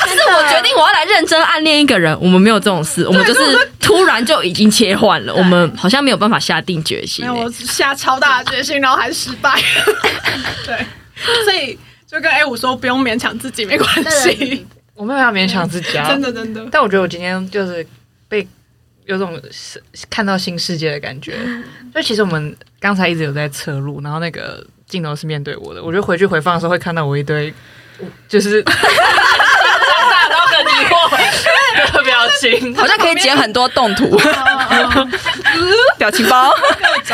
[0.05, 7.25] 就是我决定我要来认真暗恋一个人，我们没有这种事，我们就是突然就已经切换了，我们好像没有办法下定决心。
[7.33, 9.61] 我下超大的决心，然后还失败。
[10.67, 10.87] 对，
[11.45, 11.79] 所以
[12.11, 14.67] 就跟 A 五说不用勉强自己，没关系。
[14.95, 16.67] 我没有要勉强自己啊，真的真的。
[16.71, 17.89] 但我觉得我今天就是被。
[19.13, 19.39] 有种
[20.09, 21.37] 看到新世界的感觉，
[21.93, 27.53] 所以其实我们刚才一直有在侧录，然后那个镜头是面对我的，我觉得回去回放的时候会看到我一堆，
[28.27, 30.93] 就是大然后很疑惑
[31.93, 34.19] 的表情，好像可以剪很多动图，
[35.99, 36.51] 表情包。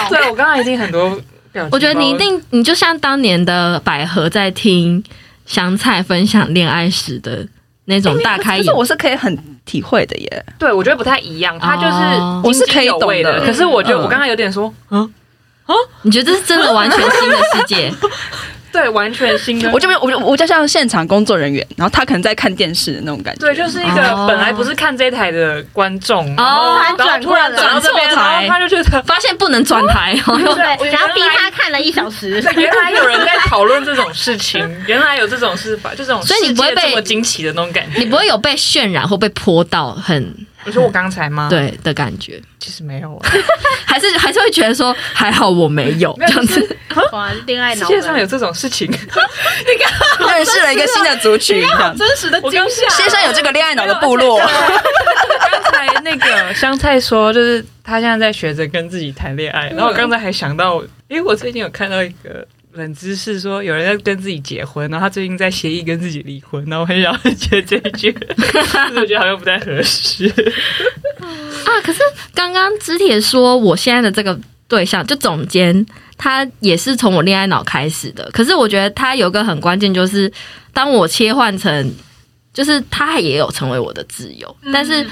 [0.08, 1.10] 对，我刚刚已经很多
[1.52, 5.02] 表情，我觉得你一定，你就像当年的百合在听
[5.44, 7.46] 香菜分享恋爱时的
[7.86, 9.36] 那种大开眼，是我是可以很。
[9.68, 11.92] 体会的耶，对我觉得不太一样，他就是
[12.42, 15.02] 我是可以懂的，可是我觉得我刚刚有点说，嗯？
[15.66, 17.92] 啊，你觉得这是真的完全新的世界？
[18.78, 19.70] 对，完全新的。
[19.74, 23.40] 我就没有，我就我就像现场工作人员，然后他可能在看电视的那种感觉。
[23.40, 30.14] 对，就是一个本来不是看这一台的观众，哦，然后突然转到这边台，他就觉得发现不能转台，
[30.78, 32.40] 对， 然后逼他看了一小时。
[32.56, 40.34] 原来有人在讨论这种事情，原来有这种事法，就这种，所以你不会被这么惊奇的那种感觉，你不会有被渲染或被泼到很。
[40.64, 41.46] 你说我刚才吗？
[41.48, 43.30] 对的感觉，其实没有啊，
[43.86, 46.76] 还是还是会觉得说还好我没有这样子。
[47.12, 51.64] 哇，恋爱脑，世界上有这种事情， 你刚认识了一个新的族群，
[51.96, 52.88] 真实的惊吓。
[52.90, 54.38] 先生有这个恋爱脑的部落。
[54.38, 62.46] 刚才那个香菜说，就是他现在在学着跟自己谈恋爱，然后我刚才还想到，因为我最近有看到一个。
[62.74, 68.14] 冷知识说有人在跟自己结婚，然后他最近在协议跟自己离婚，然后我很想接这一句，
[68.94, 70.28] 我觉得好像不太合适
[71.64, 71.80] 啊。
[71.82, 72.00] 可是
[72.34, 75.84] 刚刚知铁说我现在的这个对象就总监，
[76.18, 78.28] 他也是从我恋爱脑开始的。
[78.32, 80.30] 可是我觉得他有个很关键，就是
[80.74, 81.94] 当我切换成，
[82.52, 85.06] 就是他也有成为我的挚友，但是。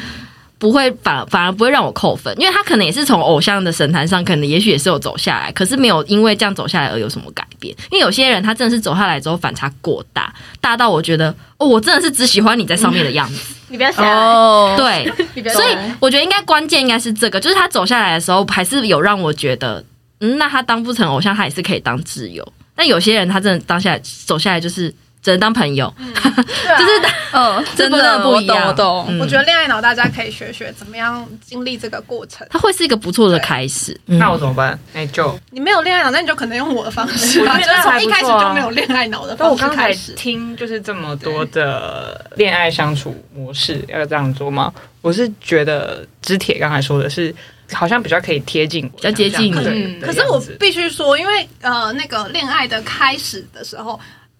[0.58, 7.76] 不会反反而不会让我扣分，因为他可能也是从偶像的神坛上，可能也许也是有走下来，可是没有因为这样走下来而有什么改变。
[7.90, 13.54] 因为有些人他真的是走下来之后反差过大，大到我觉得哦，我真的是只喜欢你在上面的样子。
[13.68, 15.12] 你不要想哦，对，
[15.52, 19.84] 所以我觉得应该关键应该是这个，就是他走下来的时候还是有让我觉得，
[20.20, 22.46] 嗯，那他当不成偶像，他也是可以当挚友。
[22.74, 24.94] 但有些人他真的当下来走下来就是。
[25.22, 28.68] 只能当朋友， 就是嗯， 真的不一样。
[28.68, 29.18] 我懂，我懂。
[29.18, 34.00] 我觉得恋爱脑大家可以学学怎么样经历这个过程，它会是一个不错的开始。
[34.04, 34.78] 那我怎么办？
[34.94, 37.40] 哎，就你没有恋爱脑，那你就可能用我的方式。
[37.40, 39.52] 我觉得从一开始就没有恋爱脑的方式。
[39.64, 44.72] 我刚才听就是这么多的恋爱相处模式，要这样做吗？
[45.02, 47.34] 我是觉得知铁刚才说的是，
[47.72, 49.54] 好像比较可以贴近，比较接近。
[49.56, 53.98] 嗯，可是我必须说，因为呃，那个恋爱的开始的时候。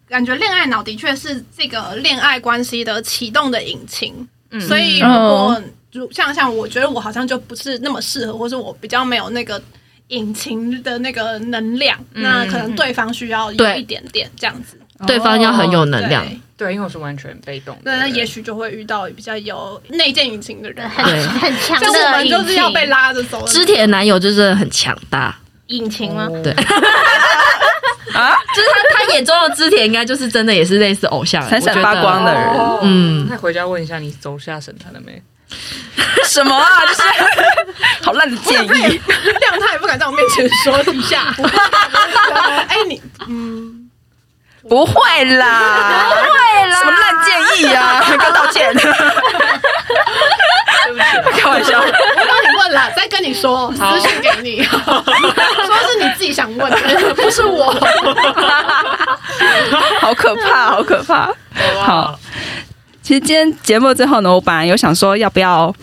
[0.08, 4.14] 感觉恋爱脑的确是这个恋爱关系的启动的引擎，
[4.52, 5.60] 嗯、所以如果
[5.90, 9.60] 如像像我觉得我好像就不是那么适合，或是我比较没有那个
[10.10, 23.46] 引擎的那个能量，嗯、那可能对方需要有一点点这样子，对，对方要很有能量，对，对，因为我是完全被动，的那也许就会遇到比较有内建引擎的人，很很 强的引擎，我们就是要被拉着走。
[23.46, 26.28] 知铁男友就是很强大引擎吗？
[26.42, 26.52] 对。
[28.14, 32.42] 啊，就是他，他眼中的织田应该就是真的，也是类似偶像，闪闪发光的人。
[32.82, 35.22] 嗯，那回家问一下，你走下神坛了没？
[36.24, 36.86] 什么啊？
[36.86, 37.02] 就是
[38.02, 41.34] 好烂的建议，亮他也不敢在我面前说一下。
[42.68, 43.75] 哎，你嗯，
[44.68, 47.26] 不会啦，不会啦，什么烂建
[47.58, 48.02] 议啊？
[48.08, 48.74] 跟道歉。
[48.74, 48.82] 对
[50.92, 51.78] 不起，开玩笑。
[51.78, 54.74] 我帮你问了，再跟你说，私信给你， 说
[55.88, 56.32] 是你自己。
[56.32, 56.76] 想问的，
[57.14, 57.72] 不是我。
[60.00, 61.30] 好可怕，好可怕。
[61.82, 62.18] 好，
[63.02, 65.74] 其实今天节目最后呢，我本来有想说要不要。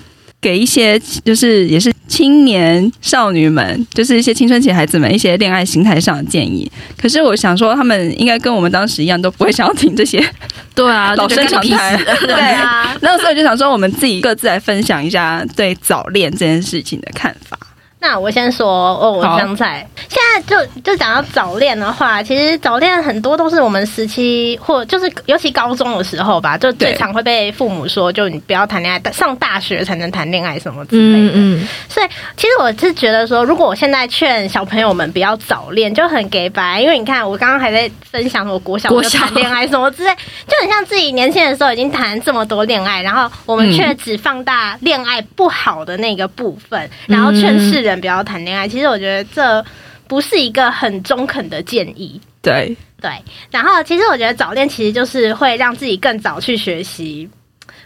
[0.44, 6.70] 给一些就是也是青年少女们，就是一些青春期孩子们一些恋爱心态上的建议。
[6.98, 10.22] 可是我想说，他们应该跟我们当时一样，都不会想要听这些。
[10.76, 11.98] 对啊， 老生常谈。
[12.28, 17.58] 对啊，那所以就想说，我们自己各自来分享一下对早恋这件事情的看法。
[18.04, 18.68] 那我先说
[19.00, 31.30] 哦，我刚才现在就就讲到早恋的话，其实早恋很多都是我们时期或就是尤其高中的时候吧，就最常会被父母说，就你不要谈恋爱，上大学才能谈恋爱什么之类的。
[31.30, 31.68] 嗯嗯。
[31.88, 40.12] 所以其实我是觉得说，如果我现在劝小朋友们不要早恋，就很给白，因为你看我刚刚还在分享我国小就谈恋爱什么之类，
[40.46, 47.93] 就很像自己年轻的时候已经谈这么多恋爱，然后我们却只放大恋爱不好的那个部分，然后劝世人。
[48.00, 49.66] 不要谈恋爱，其实我觉得这
[50.08, 52.20] 不是一个很中肯的建议。
[52.42, 53.12] 对对，
[53.52, 57.30] 然后其实我觉得早恋其实就是会让自己更早去学习。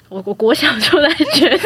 [0.10, 1.60] 我我国小就在学恋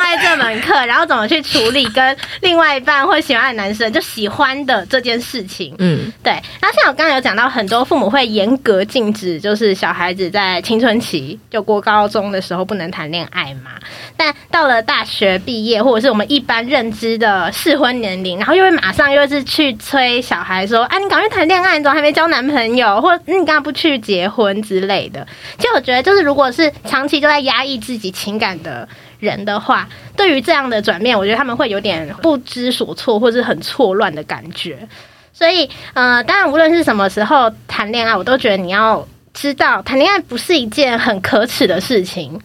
[0.00, 5.74] 爱这门课，然后怎么去处理跟另外一半会喜欢的男生就喜欢的这件事情。
[5.78, 6.32] 嗯，对。
[6.32, 13.72] 然后像我刚刚有讲到，很多父母会严格禁止，就是小孩子在青春期就过高中的时候不能谈恋爱嘛。
[14.16, 23.00] 但到了大学毕业，或者是我们一般认知的适婚年龄，然后又会马上又是去催小孩说：“啊，你赶快谈恋爱，你怎么还没交男朋友？
[23.00, 25.26] 或者你干嘛不去结婚之类的？”
[25.58, 28.86] 其实我觉得，就是如果是长期都在压抑自己情感的
[29.18, 34.86] 人的话，对于这样的转变，我觉得他们会有点不知所措，或是很错乱的感觉。
[35.32, 42.38] 所以，呃，当然，无论是什么时候谈恋爱，我都觉得你要知道，谈恋爱不是一件很可耻的事情。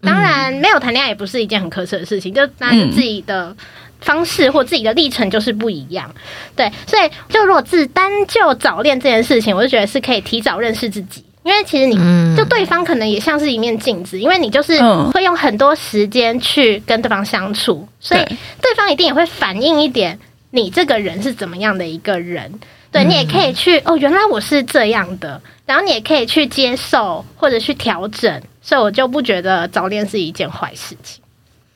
[0.00, 3.54] 当然，没有谈恋爱也不是一件很可耻的事情，就当然自己的
[4.00, 6.10] 方式或自己的历程就是不一样。
[6.56, 11.22] 对，所以就如果自单就早恋这件事情，我就觉得是可以提早认识自己。
[11.42, 11.96] 因为其实你
[12.36, 14.78] 就对方可能也像是一面镜子，因为你就是
[15.12, 18.22] 会用很多时间去跟对方相处，所以
[18.60, 20.18] 对方一定也会反映一点
[20.50, 22.52] 你这个人是怎么样的一个人。
[22.92, 31.22] 对，你也可以去哦，原来我是这样的，然后你也可以去接受或者去调整，所以我就不觉得早恋是一件坏事情。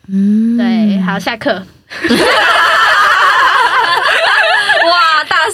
[0.08, 1.62] 嗯，对，好，下课。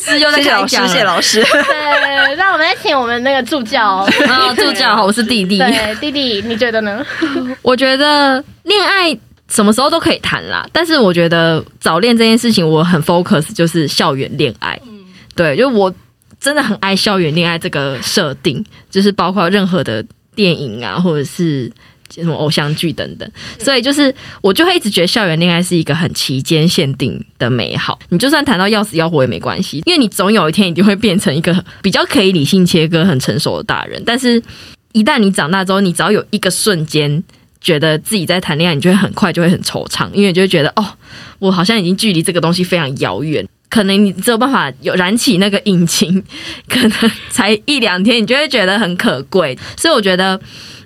[0.07, 1.64] 大师又在讲，谢谢老师，谢谢老师。
[1.64, 4.07] 对，那我们来请我们那个助教。
[4.28, 5.59] 啊， 助教好，我是弟弟。
[5.59, 7.05] 对，弟弟，你觉得呢？
[7.62, 9.16] 我觉得恋爱
[9.48, 14.78] 什么时候都可以谈啦，但是我觉得早恋这件事情，我很 focus，就是校园恋爱。
[14.86, 15.05] 嗯，
[15.36, 15.92] 对，就我
[16.40, 21.70] 真的很爱校园恋爱这个设定，就是包括任何的电影啊，或者是。
[22.15, 27.99] 什么偶像剧等等，所以就是我就会一直觉得校园恋爱是一个很期间限定的美好。
[28.09, 34.03] 你就算谈到要死要活也没关系，因为你总有一天一定会变成一个比较可以理性切割、很成熟的大人。
[34.05, 34.43] 但是，
[34.93, 37.23] 一旦你长大之后，你只要有一个瞬间
[37.61, 40.85] 觉得自己在谈恋爱，你就会很快就会很惆怅，因为你就会觉得哦，
[41.39, 43.47] 我好像已经距离这个东西非常遥远。
[43.69, 46.21] 可能你只有办法有燃起那个引擎，
[46.69, 49.57] 可能才一两天，你就会觉得很可贵。
[49.77, 50.41] 所以我觉得。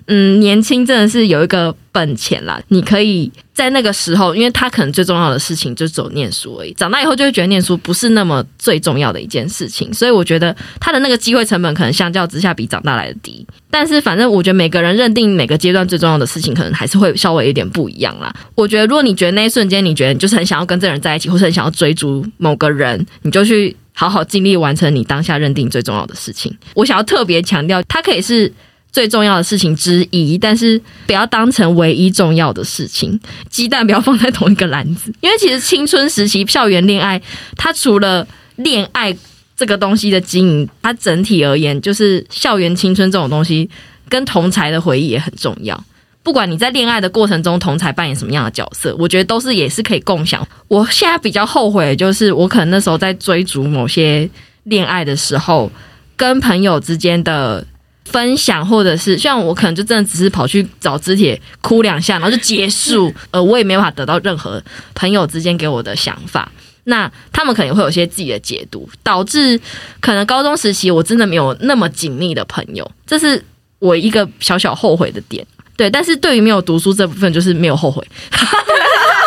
[0.07, 6.71] 嗯，年轻真的是有一个本钱啦，你可以在那个时候，因为他可能最重要的事情就走念书而已。
[6.73, 13.43] 长大以后就会觉得念书不是那么最重要的一件事情，所以我觉得他的那个机会成本可能相较之下比长大来的低。
[13.71, 18.31] 但是反正我觉得每个人认定每个阶段最重要的事情，可能还是会稍微有点不一样啦。
[18.53, 26.55] 我觉得如果你觉得那一瞬间你觉得你就是很想要跟这人在一起，或是很想要追逐某个人，你就去好好尽力完成你当下认定最重要的事情。
[26.75, 28.53] 我想要特别强调，它可以是。
[28.95, 33.19] 最重要的事情之一，但是不要当成唯一重要的事情。
[33.49, 37.21] 鸡蛋不要放在同一个篮子，因为其实青春时期校园恋爱，
[37.57, 38.25] 它除了
[38.55, 39.13] 恋爱
[39.57, 43.69] 这个东西的经营，它整体而言，就是校园青春这种东西，
[44.07, 45.83] 跟同才的回忆也很重要。
[46.23, 50.47] 不管你在恋爱的过程中，同才扮演什么样的角色，我觉得都是也是可以共享。
[50.69, 54.29] 我现在比较后悔就是，我可能那时候在追逐某些
[54.63, 55.69] 恋爱的时候，
[56.15, 57.67] 跟朋友之间的。
[58.05, 63.13] 分享，或者是像我可能就真的只是跑去找肢体哭两下，然后就结束。
[63.31, 64.61] 呃，我也没办法得到任何
[64.93, 66.51] 朋友之间给我的想法。
[66.85, 69.59] 那他们可能会有些自己的解读，导致
[69.99, 73.43] 可能高中时期我真的没有那么紧密的朋友，这是
[73.79, 75.45] 我一个小小后悔的点。
[75.75, 78.01] 对，但是对于没有读书这部分，就是没有后悔。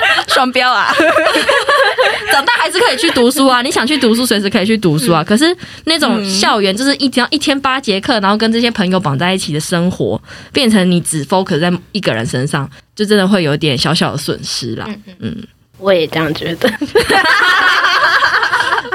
[0.28, 0.94] 双标啊！
[2.32, 3.60] 长大还是可以去读书啊！
[3.62, 5.22] 你想去读书，随时可以去读书啊。
[5.22, 10.20] 可是那种校园，就是一天一天八节课，然后跟这些朋友绑在一起的生活，
[10.52, 14.88] 变成你只 focus 在一个人身上，就真的会有点小小的损失啦。
[15.18, 15.36] 嗯，
[15.78, 16.70] 我也这样觉得。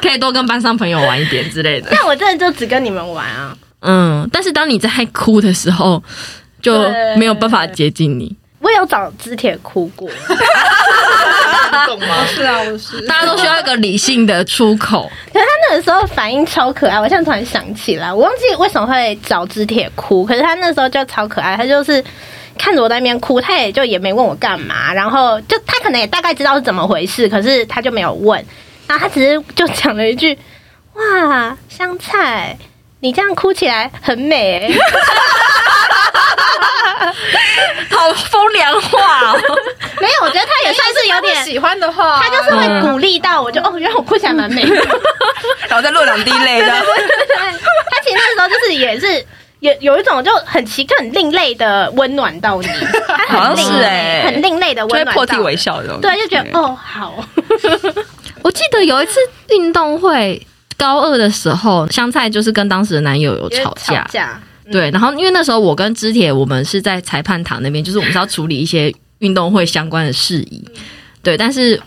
[0.02, 1.90] 可以多跟班上朋友玩一点之类的。
[1.92, 3.56] 但我真的就只跟你们玩啊。
[3.82, 6.02] 嗯，但是当你在哭的时候，
[6.62, 8.36] 就没有办法接近你。
[8.60, 10.10] 我有找肢铁哭过，
[11.86, 12.26] 懂吗？
[12.28, 13.00] 是啊，我是。
[13.06, 15.10] 大家都需要一个理性的出口。
[15.32, 20.26] 可是他那个时候反应超可爱，我现在突然想起来，我忘记为什么会找肢铁哭。
[20.26, 22.04] 可是他那时候就超可爱，他就是
[22.58, 28.44] 看着我在那边哭，他也就也没问我干嘛，然后就他可能也大概知道是怎么回事，可是他就没有问，
[28.88, 30.38] 然后他只是就讲了一句
[30.96, 32.58] ：“哇，香菜。”
[33.00, 34.74] 你这样哭起来很美，欸，
[37.96, 39.40] 好风凉话哦。
[40.00, 44.76] 没有，我觉得他也算是有点喜欢的话，他就是会鼓励到我就，就哦，原来我哭起来蛮美的，
[45.68, 46.68] 然后再落两滴泪的。
[46.68, 49.26] 他其实那时候就是也是
[49.60, 52.68] 有有一种就很奇特、很另类的温暖到你，
[53.28, 55.98] 好像是哎，很另类的温暖，会破涕为笑的。
[56.02, 57.14] 对，就觉得哦好。
[58.44, 59.20] 我记得有一次
[59.50, 60.46] 运动会。
[60.78, 70.64] 高二的时候，香菜就是跟当时的男友有吵架，吵架嗯、对，然后因为那时候我跟肢铁，我们是在裁判堂那边，就是我们是要处理一些运动会相关的事宜，
[71.24, 71.82] 对，但是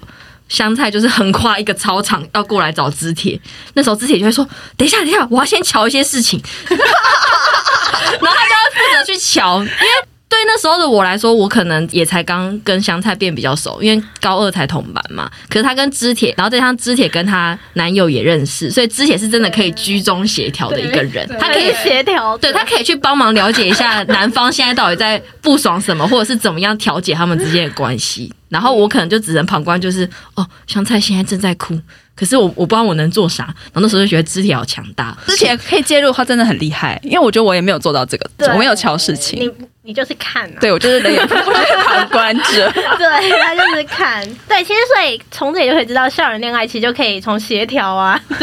[0.48, 3.40] 香菜就是横跨一个操场要过来找肢铁，
[3.74, 4.44] 那时候肢铁就会说
[4.76, 6.42] ：“等一下，等一下，我要先瞧一些事情。
[6.68, 10.09] ”然后他就要负责去瞧，因为。
[10.30, 15.28] 对那时候的我来说，我可能也才刚跟香菜变比较熟，因为高二才同班嘛。
[15.48, 21.28] 可是她跟肢铁，然后再加上肢铁跟她男友也认识，所以肢铁是真的可以居中协调的一个人。
[21.38, 28.32] 她可以协调，对，她可以去帮忙了解一下男方现在到底在不爽什么，或者是怎么样调解他们之间的关系。
[28.48, 31.78] 然后我可能就只能旁观，就是哦，香菜现在正在哭。
[32.20, 37.00] 可是我我不知道我能做啥，然后那时候就觉得肢体好强大，肢铁可以介入，他真的很厉害。
[37.02, 39.40] 因为我觉得我也没有做到这个，我没有敲事情。
[39.40, 39.50] 你
[39.84, 42.70] 你就是看、啊，对我就是冷眼旁观者。
[42.98, 44.22] 对，他就是看。
[44.46, 48.36] 对，其实所以从这里就可以知道，校园恋爱其实就可以从协调啊， 你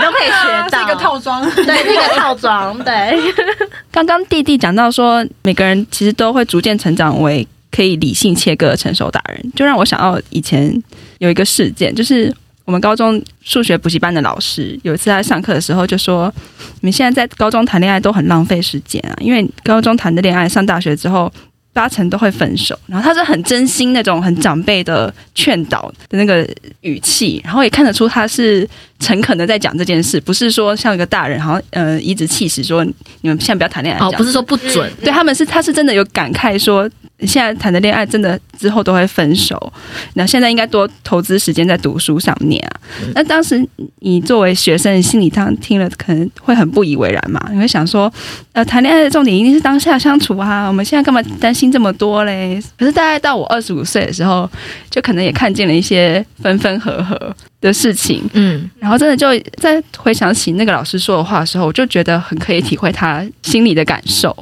[0.00, 0.82] 都可以学到。
[0.82, 2.76] 一个套装，对，那个套装。
[2.82, 3.16] 对，
[3.92, 10.82] 刚刚弟弟讲到说，每个人其实都会逐渐成长为可以理性切割的成熟大人，就让我想到以前
[11.18, 12.34] 有一个事件，就是。
[12.64, 16.32] 我们高中数学补习班的老师有一次在上课的时候就说
[16.80, 21.30] ：“你们现在在高中谈恋爱都很浪费时间啊，因为高中谈的恋爱上大学之后
[21.74, 26.48] 八成都会分手。”然后他是很真心那种很长辈的劝导的那个
[26.80, 28.66] 语气，然后也看得出他是
[28.98, 32.82] 诚恳的在讲这件事，不是说像一个大人，然后呃颐指气使说
[33.20, 34.06] 你们现在不要谈恋爱。
[34.06, 36.90] 哦，不是说不准，对他们是他是真的有感慨说。
[37.20, 39.72] 现在谈的恋爱真的之后都会分手，
[40.14, 42.80] 那现在应该多投资时间在读书上面啊。
[43.14, 43.64] 那当时
[44.00, 47.40] 你作为学生，心里当听了可能会很不以为然嘛？
[47.52, 48.12] 你会想说，
[48.52, 52.60] 呃，谈恋爱的重点一定是当下相处啊，我们现在干嘛担心这么多嘞？
[52.78, 54.50] 可是大概到我二十五岁的时候，
[54.90, 64.36] 就可能也看见了一些分分合合的事情，嗯，然后真的就在回想起那个老师说的话的时候，我就觉得很可以体会他心里的感受。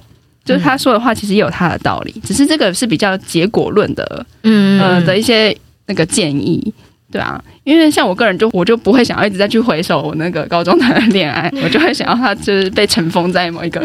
[0.45, 4.81] 就是他说的话，其实也有他的道理，只是这个是比较结果论的，嗯。
[4.81, 6.73] 呃的一些那个建议，
[7.11, 13.83] 对啊，因为像我个人就我就不会想要一直再去回首我那个高中谈的恋爱，我就会想要他就是被尘封在某一个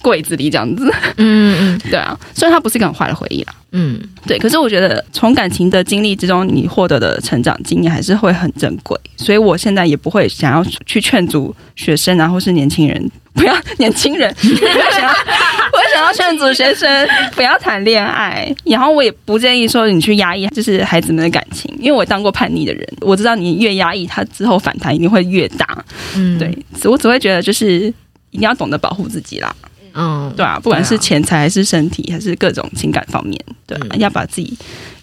[0.00, 13.10] 柜子里这样子，嗯嗯，对啊，虽然他不是一个很坏的回忆啦，嗯，对，可是我觉得从感情的经历之中，你获得的成长经验还是会很珍贵，所以我现在也不会想要去劝阻学生啊，或是年轻人。
[13.34, 25.84] 不要 年轻人，我想要，我想要劝阻学生不要谈恋爱，然后我也不建议说你去压抑，就是孩子们的感情，因为我当过叛逆的人，我知道你越压抑，它之后反弹一定会越大。
[26.14, 27.92] 嗯，对，我只会觉得就是
[28.30, 29.54] 一定要懂得保护自己啦。
[29.94, 34.56] 嗯，对啊，不管是钱财还是身体，还是各种情感方面，对啊，要把自己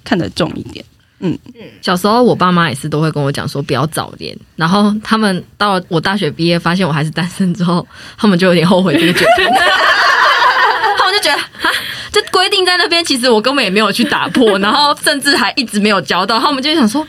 [0.03, 0.85] 看得重一点。
[1.19, 7.85] 嗯嗯，小时候我爸妈也是都会跟我讲说不要早恋，然后他们到了我大学毕业发现我还是单身之后，
[8.17, 9.45] 他们就有点后悔这个决定，
[10.97, 11.71] 他们就觉得啊，
[12.11, 17.05] 这规定在那边，其实我根本也没有去打破，然后甚至还一直没有交到，他们就想说。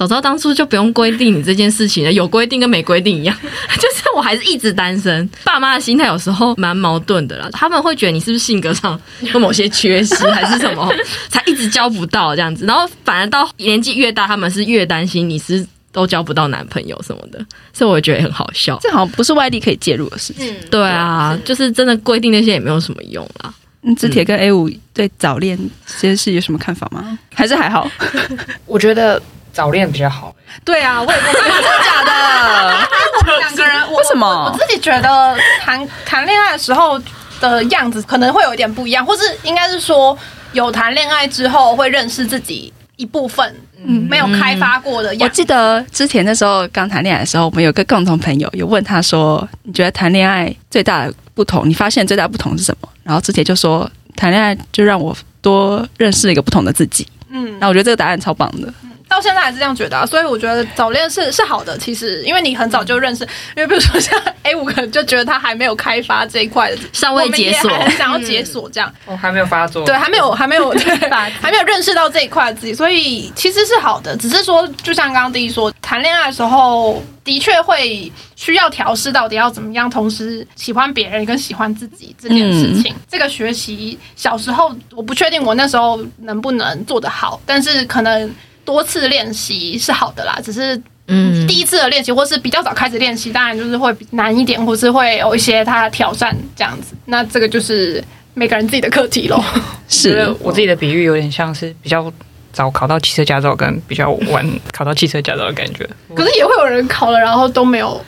[0.00, 3.36] 早知道当初就不用规定你这件事情了，有规定跟没规定一样，
[3.76, 5.28] 就是我还是一直单身。
[5.44, 10.90] 爸妈的心态有时候蛮矛盾的啦，他们会觉得你是不是性格上有某些缺失，还是什么，
[11.28, 12.64] 才一直交不到这样子。
[12.64, 17.38] 然后反而到年纪越大，他们是越担心你是都交不到男朋友什么的，
[17.74, 18.78] 所以我觉得很好笑。
[18.80, 20.50] 这好像不是外力可以介入的事情。
[20.70, 23.52] 对啊，就是真的规定那些也没有什么用啦。
[23.82, 27.18] 嗯，肢铁跟 A 五对早恋这件事有什么看法吗？
[27.34, 27.86] 还是还好？
[28.64, 29.20] 我觉得。
[29.52, 30.34] 早恋比较好。
[30.64, 31.40] 对啊，我也真的
[31.84, 32.88] 假的？
[33.20, 34.50] 我们两个人，为什么？
[34.52, 37.00] 我自己觉得谈谈恋爱的时候
[37.40, 40.16] 的样子可能会有一点不一样，或是应该是说
[40.52, 45.24] 有谈恋爱之后会认识自己一部分嗯，没有开发过的样子。
[45.24, 51.68] 我记得之前那时候刚谈恋爱的时候，我们有个共同朋友有问他说：“你觉得谈恋爱最大的不同？
[51.68, 58.72] 你发现最大不同是什么？”然后之前就说：“谈恋爱就让我多认识一个不同的自己。”嗯，那我觉得这个答案超棒的。
[59.10, 61.76] 到现在还是这样觉得、啊，所以我觉得早恋是是好的。
[61.76, 63.24] 其实，因为你很早就认识，
[63.56, 68.90] 因为比如说像 A 五可能就觉得他还没有开发这一块的，尚未解锁，很想要解锁这样。
[69.06, 74.16] 我、嗯哦、还没有发作，对，还没有，还没有， 对， 还没有认识到这一块自己，所以其实是好的。
[74.16, 82.92] 只是说，就像刚刚第一说，谈恋爱的时候的确会需要调试，到底要怎么样同时喜欢别人跟喜欢自己这件事情。
[82.94, 88.32] 嗯、这个学习小时候我不确定我那时候能不能做得好，但是可能。
[88.64, 96.94] 多次练习是好的啦，只是嗯，第一次的练习或是比较早开始练习，当然就是会难一点，或是会有一些他的挑战这样子。
[97.06, 98.02] 那这个就是
[98.34, 99.42] 每个人自己的课题喽。
[99.88, 102.12] 是我自己的比喻有点像是比较
[102.52, 105.88] 早考到汽车驾照，跟比较晚考到汽车驾照的感觉。
[106.14, 108.00] 可是也会有人考了，然后都没有，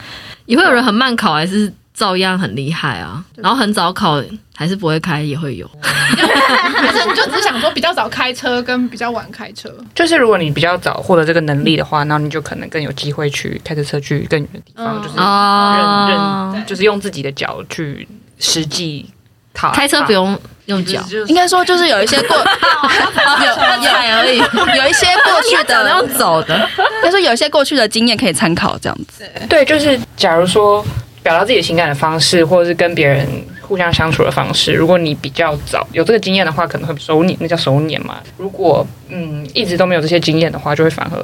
[0.46, 1.72] 也会有人很慢考，还是？
[2.02, 4.20] 照样很厉害啊，然后很早考
[4.56, 18.08] 还是不会开也会有， 还是你就只想说比较早开车跟比较晚开车，就是如果你比较早获得这个能力的话，那你就可能更有机会去开着车去更远的地方，嗯、就是认、哦、认，就是用自己的脚去
[18.40, 19.08] 实际
[19.54, 19.70] 踏。
[19.70, 22.42] 开车不用用脚，应该说就是有一些过 有
[23.46, 24.38] 有而已，
[24.76, 26.68] 有一些过去的 用走的，
[27.00, 29.24] 但是有一些过去的经验可以参考，这样子。
[29.48, 30.84] 对，就是假如说。
[31.22, 33.26] 表达自己的情感的方式，或者是跟别人
[33.60, 38.20] 互相相处的方式，如果你比较早有这个经验的话，可能会熟稔，那叫熟稔嘛。
[38.36, 41.18] 如果嗯一直都没有这些经验的话，就会反而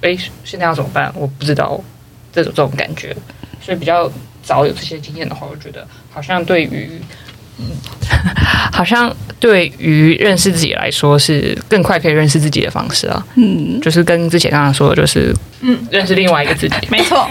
[0.00, 1.12] 哎，现在要怎么办？
[1.14, 1.78] 我不知道
[2.32, 3.14] 这种这种感觉。
[3.60, 4.10] 所以比较
[4.42, 6.90] 早有这些经验的话，我觉得好像对于
[7.58, 7.66] 嗯，
[8.72, 13.24] 好像对于认识自己来说是更快可以认识自己的方式啊。
[13.36, 16.74] 嗯，就是跟之前刚刚说的，就是嗯，认识另外一个自己。
[16.90, 17.28] 没错。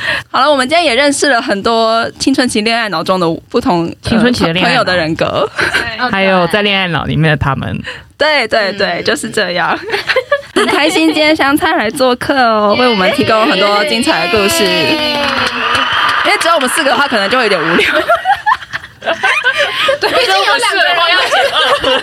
[0.30, 5.48] 好了，我们今天也认识了很多青春期恋爱脑中的不同青春期的恋爱、呃、朋友的人格，
[6.10, 7.78] 还有在恋爱脑里面的他们。
[8.16, 9.78] 对对对，嗯、就是这样。
[10.54, 14.62] 很开心今天香菜来做客哦， 为我们提供很多精彩的故事。
[14.62, 17.86] 因为只有我们四个的话，可能就会有点无聊。
[20.00, 22.02] 对，毕竟有两个人要剪。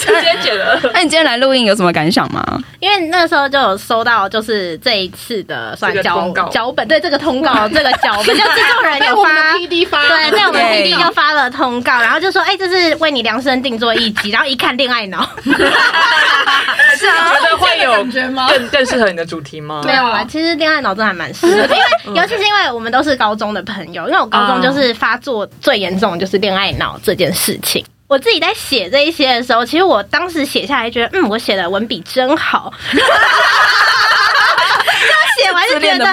[0.00, 0.80] 直接剪了。
[0.94, 2.42] 那你今天来录音有什么感想吗？
[2.80, 18.02] 因为那时候就有收到，就是这一次的算脚脚本，对这个通告， 这个脚本，就制作人有发 PD 发，对，在我们 PD 就发了通告，然后就说，哎，这是为你量身定做一集，然后一看恋爱脑，是啊，觉得会有
[18.48, 19.82] 更更适合你的主题吗？
[19.84, 21.80] 没有啊，其实恋爱脑真的还蛮适合的，因
[22.14, 27.84] 为尤其是因为我们都是高中的朋友，因为我高中就是发作最严重的就是恋爱脑这件事情。
[28.06, 32.72] 我自己在写这一些的时候，其实我当时写下来觉得，嗯，我写的文笔真好。
[32.92, 33.00] 刚
[35.36, 36.04] 写完就觉得，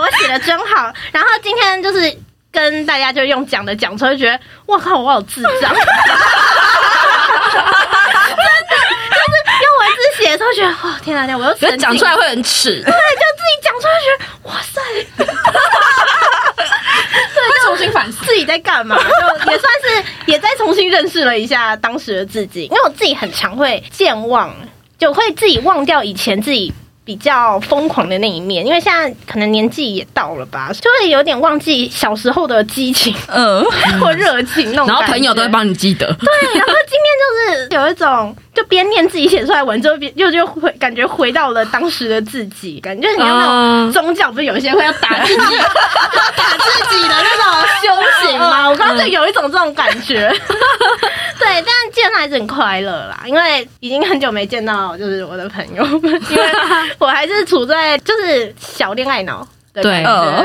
[0.00, 0.92] 我写的真好。
[1.10, 2.16] 然后今天就是
[2.52, 5.50] 跟大家就用讲的讲出来，就觉得，哇靠，我好智障。
[5.60, 5.82] 真的，
[9.10, 9.34] 就是
[9.64, 12.82] 用文字写的时候觉得，哇，天哪，天哪，我又觉得讲出来会很耻。
[12.84, 14.78] 对，就自己讲出来觉得，哇塞。
[17.64, 24.54] 重新反思自己在干嘛，就也算是也再重新认识了一下当时的自己，因为我自己很常会健忘，
[24.98, 26.72] 就会自己忘掉以前自己
[27.04, 33.64] 比较疯狂的那一面，因为现在可能年纪也到了吧，就会有点忘记小时候的激情，嗯，
[34.00, 34.86] 或热情那种。
[34.86, 36.06] 然后朋友都会帮你记得。
[36.06, 38.36] 对，然后今天就是有一种。
[38.54, 45.62] 就边念自己写出来文，之后边又就回感觉回到了当时的自己，感觉你有那种宗教，不是有一些会要打自己、要
[46.36, 48.68] 打自己的那种修行吗？
[48.70, 50.28] 我刚刚就有一种这种感觉。
[51.38, 56.44] 对，但见还是很快乐啦，因为已经很久没见到就是我的朋友们，因为
[56.98, 59.46] 我还是处在就是小恋爱脑。
[59.72, 59.92] 对，对，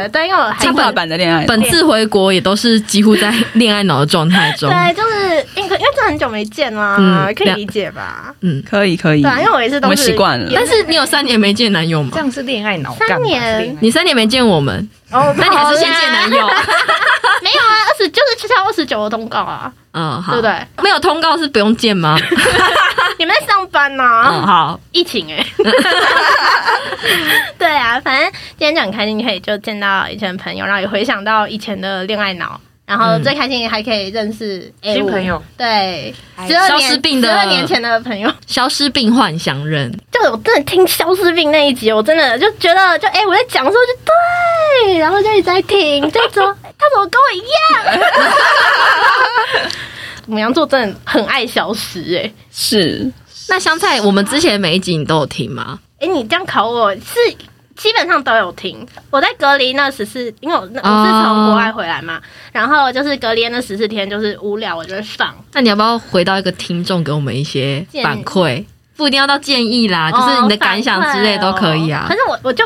[0.10, 4.70] 对，因为进化版的恋爱，本次回国也都是几乎在恋爱脑的状态中。
[4.72, 8.34] 对，就是因为因为这很久没见啦，嗯、可以理解吧？
[8.42, 9.22] 嗯，可以可以。
[9.22, 10.52] 对，因为我也是都是习惯了。
[10.54, 12.10] 但是你有三年没见男友吗？
[12.14, 12.96] 这样是恋爱脑。
[12.96, 16.48] 三年，你三年没见我们，哦，那你还是先见男友？
[17.42, 19.72] 没有啊，二十就是超二十九的通告啊。
[19.94, 20.68] 嗯，好，对不对？
[20.84, 22.18] 没有通告是不用见吗？
[23.18, 24.30] 你们在上班呢、啊？
[24.34, 25.46] 嗯，好，疫情哎、欸。
[27.58, 35.42] 对啊，反正今天就很开心，可以就见到以前的朋友，然后也回想到以前的恋爱脑，然后最开心还可以认识新朋友。
[35.58, 36.14] 对，
[36.48, 39.92] 十二年十二年前的朋友，消失病幻想人。
[40.12, 48.00] 就我真的听消失病那一集，我真的就觉得，就哎、欸，我在讲的时候就对，然后就一直在听， 就说他怎么跟我一样。
[50.28, 53.12] 牡羊座真的很爱消失、欸，哎，是。
[53.48, 55.80] 那香菜，我们之前每一集你都有听吗？
[56.00, 57.02] 哎，你这样考我是
[57.76, 58.88] 基本上都有听。
[59.10, 62.22] 我在隔离那十四，因为我我是从国外回来嘛，哦、
[62.52, 65.36] 然后就是隔离那十四天，就是无聊，我就会放。
[65.54, 68.66] 那你要不要回到一个听众，给我们一些反馈？
[68.98, 72.06] 不一定要到建议啦，就是你的感想之类都可以啊。
[72.08, 72.64] 可是我我就。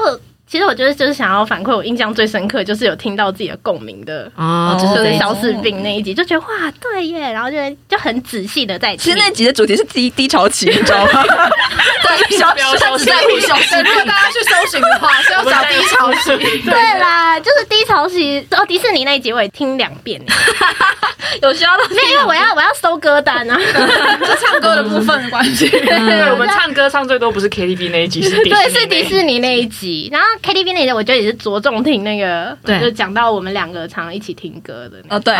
[0.49, 8.97] 其实我觉得就是想要反馈，我印象最深刻就是有听到自己的共鸣的哦，就是小士兵那一集，就觉得哇，对耶，然后就就很仔细的在听。
[8.97, 11.23] 其实那集的主题是低低潮期，你知道吗？
[12.01, 16.61] 对，小小士兵，小士兵，如果大家去搜寻的话，是要找低潮期。
[16.63, 18.43] 对啦，就是低潮期。
[18.49, 20.19] 哦，迪士尼那一集我也听两遍，
[21.43, 21.83] 有需要的。
[21.89, 23.55] 没有，因为我要我要搜歌单啊，
[24.19, 25.69] 就唱歌的部分的关系。
[25.69, 30.27] 对，我们唱歌唱最多不是 KTV 那一集，是迪对，是迪士尼那一集，然后。
[30.41, 35.33] KTV 那些，我觉得也是着重听那个，对，就讲到我们两个常一起听歌的那哦，对，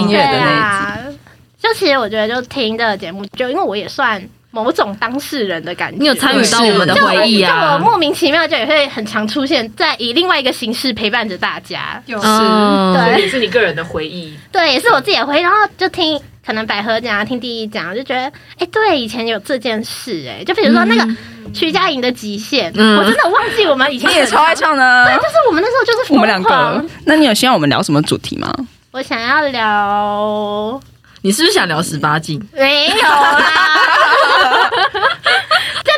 [0.00, 1.18] 音乐的那一集。
[1.60, 16.20] 就其实我觉得，就听这个节目，就因为我也算某种当事人的感觉，你有参与到我们的回忆啊，就我莫名其妙就也会很常出现在以另外一个形式陪伴着大家，就是对，也是你个人的回忆，对，也是我自己的回忆，然后就听。
[16.44, 21.08] 可能百合讲听第一讲就觉得，哎、欸，对，以前有这件事、欸，哎，就比如说那个
[21.54, 26.84] 徐佳莹的极限，嗯、我真的忘记我们以前也超爱唱的， 对，就是我们那时候就是我们两个。
[27.04, 28.52] 那你有希望我们聊什么主题吗？
[28.90, 30.80] 我想要聊，
[31.22, 32.42] 你是不是想聊十八禁？
[32.52, 34.70] 没有啦。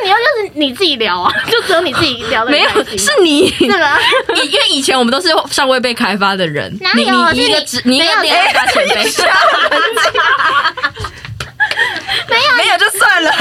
[0.05, 2.51] 你要就是你自己聊啊，就只有你自己聊的。
[2.51, 2.68] 没有，
[2.99, 3.99] 是你， 是吧？
[4.45, 6.76] 因为以前我们都是尚未被开发的人。
[6.82, 7.32] 哪有？
[7.32, 8.95] 你一个只，你一个第二家前辈。
[12.28, 13.32] 没有，没有就算了。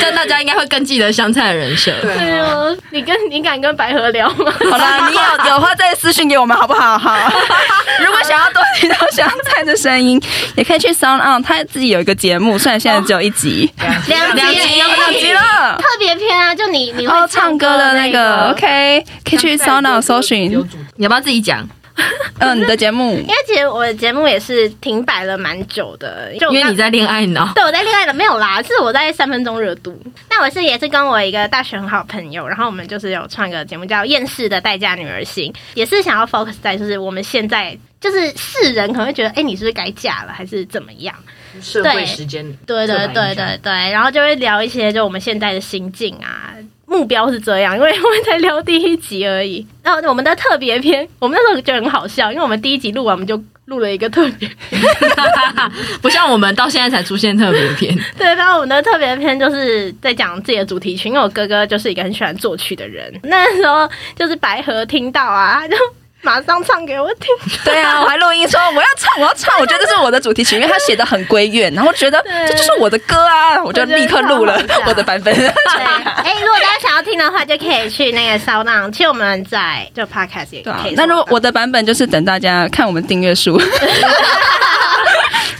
[0.00, 1.92] 但大家应该会更记得香菜的人设。
[2.02, 4.52] 对啊，你跟你敢跟百合聊吗？
[4.70, 6.98] 好啦， 你有有话再私讯给我们好不好？
[6.98, 7.16] 好。
[8.04, 10.20] 如果想要多听到香菜的声音，
[10.56, 13.70] 也可以去 Sound On，他自己有一个节目，虽然现在只有一集，
[14.06, 20.50] 两集，两集了，特别篇啊，就你你会唱歌的那个，OK，可以去 Sound On 搜寻。
[20.96, 21.68] 你要不要自己讲？
[22.38, 27.52] 嗯，你的节目，因为其实我的节目也是停摆了蛮久的，就因为你在恋爱脑。
[27.54, 30.00] 对，我在恋爱脑没有啦，是我在三分钟热度。
[30.30, 41.14] 那我是也是跟我一个大学很好朋友，然后我们就是有创一个节目叫《厌世的待嫁女儿心》，也是想要 focus 在就是我们现在就是世人可能会觉得，哎、欸，你是不是该嫁了，还是怎么样？
[41.60, 46.54] 社会时间，对对对对对，然后就会聊一些就我们现在的心境啊。
[46.90, 49.64] 目标是这样，因为我们才聊第一集而已。
[49.84, 54.50] 然后我们的特别篇，我们那时候觉得很好笑，因为我们第一集录完，我们就录了一个特别，
[56.02, 57.96] 不像我们到现在才出现特别篇。
[58.18, 63.12] 对，然后我们的特别篇就是在讲自己的主题曲，因为我哥哥就是一个很喜欢作曲的人。
[63.22, 65.76] 那时候就是白河听到啊，就。
[66.22, 67.28] 马上唱给我听。
[67.64, 69.58] 对啊，我还录音说我要唱，我要唱。
[69.58, 75.34] 我觉得这是我的主题曲，因为他写的很归院，然后觉得这就是我的歌啊，我就立刻录了 我的版本。
[75.34, 80.94] 对，哎，如果大家想要听的话，就可以去那个 SoundOn，其实我们在就 Podcast 也可以。
[80.94, 83.60] 那如果我的版本就是等大家看我们订阅数。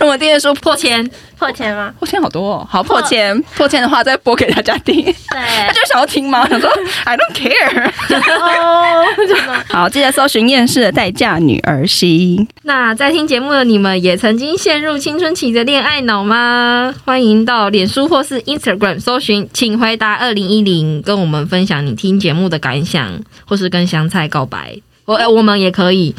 [0.01, 1.93] 如果订阅数破千，破千吗？
[1.99, 5.05] 破千好多哦，好破千，破千的话再播给大家听。
[5.05, 6.49] 对，他就想要听吗？
[6.49, 6.71] 想说
[7.05, 7.93] I don't care。
[8.63, 9.05] 哦，
[9.69, 12.49] 好，记得搜寻厌世的代嫁女儿心。
[12.63, 16.95] 那在听节目的你们，也曾经陷入青春期的恋爱脑吗？
[17.05, 24.77] 欢迎到脸书或是 Instagram 搜寻，请回答二零一零，跟我们分享你听节目的感想，或是跟香菜告白。
[25.05, 26.15] 我我们也可以。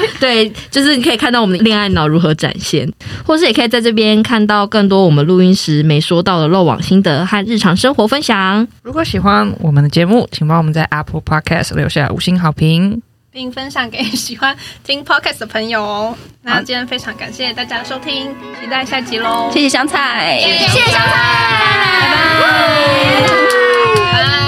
[0.20, 2.90] 对，就是你可以看到我们的恋爱脑如何展现，
[3.26, 8.66] 或是也可以在这边看到更多我们录音时没说到的漏网心得和日常生活分享。
[8.82, 16.14] 如果喜欢我们的节目，请帮我们在 Apple Podcast 留下五星好评，并分享给喜欢听 Podcast 的朋友哦。
[16.42, 18.28] 那今天非常感谢大家的收听，
[18.60, 19.50] 期待下集喽！
[19.52, 21.02] 谢谢香菜，谢谢香菜，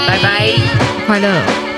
[0.08, 0.52] 拜拜，拜拜，
[1.06, 1.73] 快乐。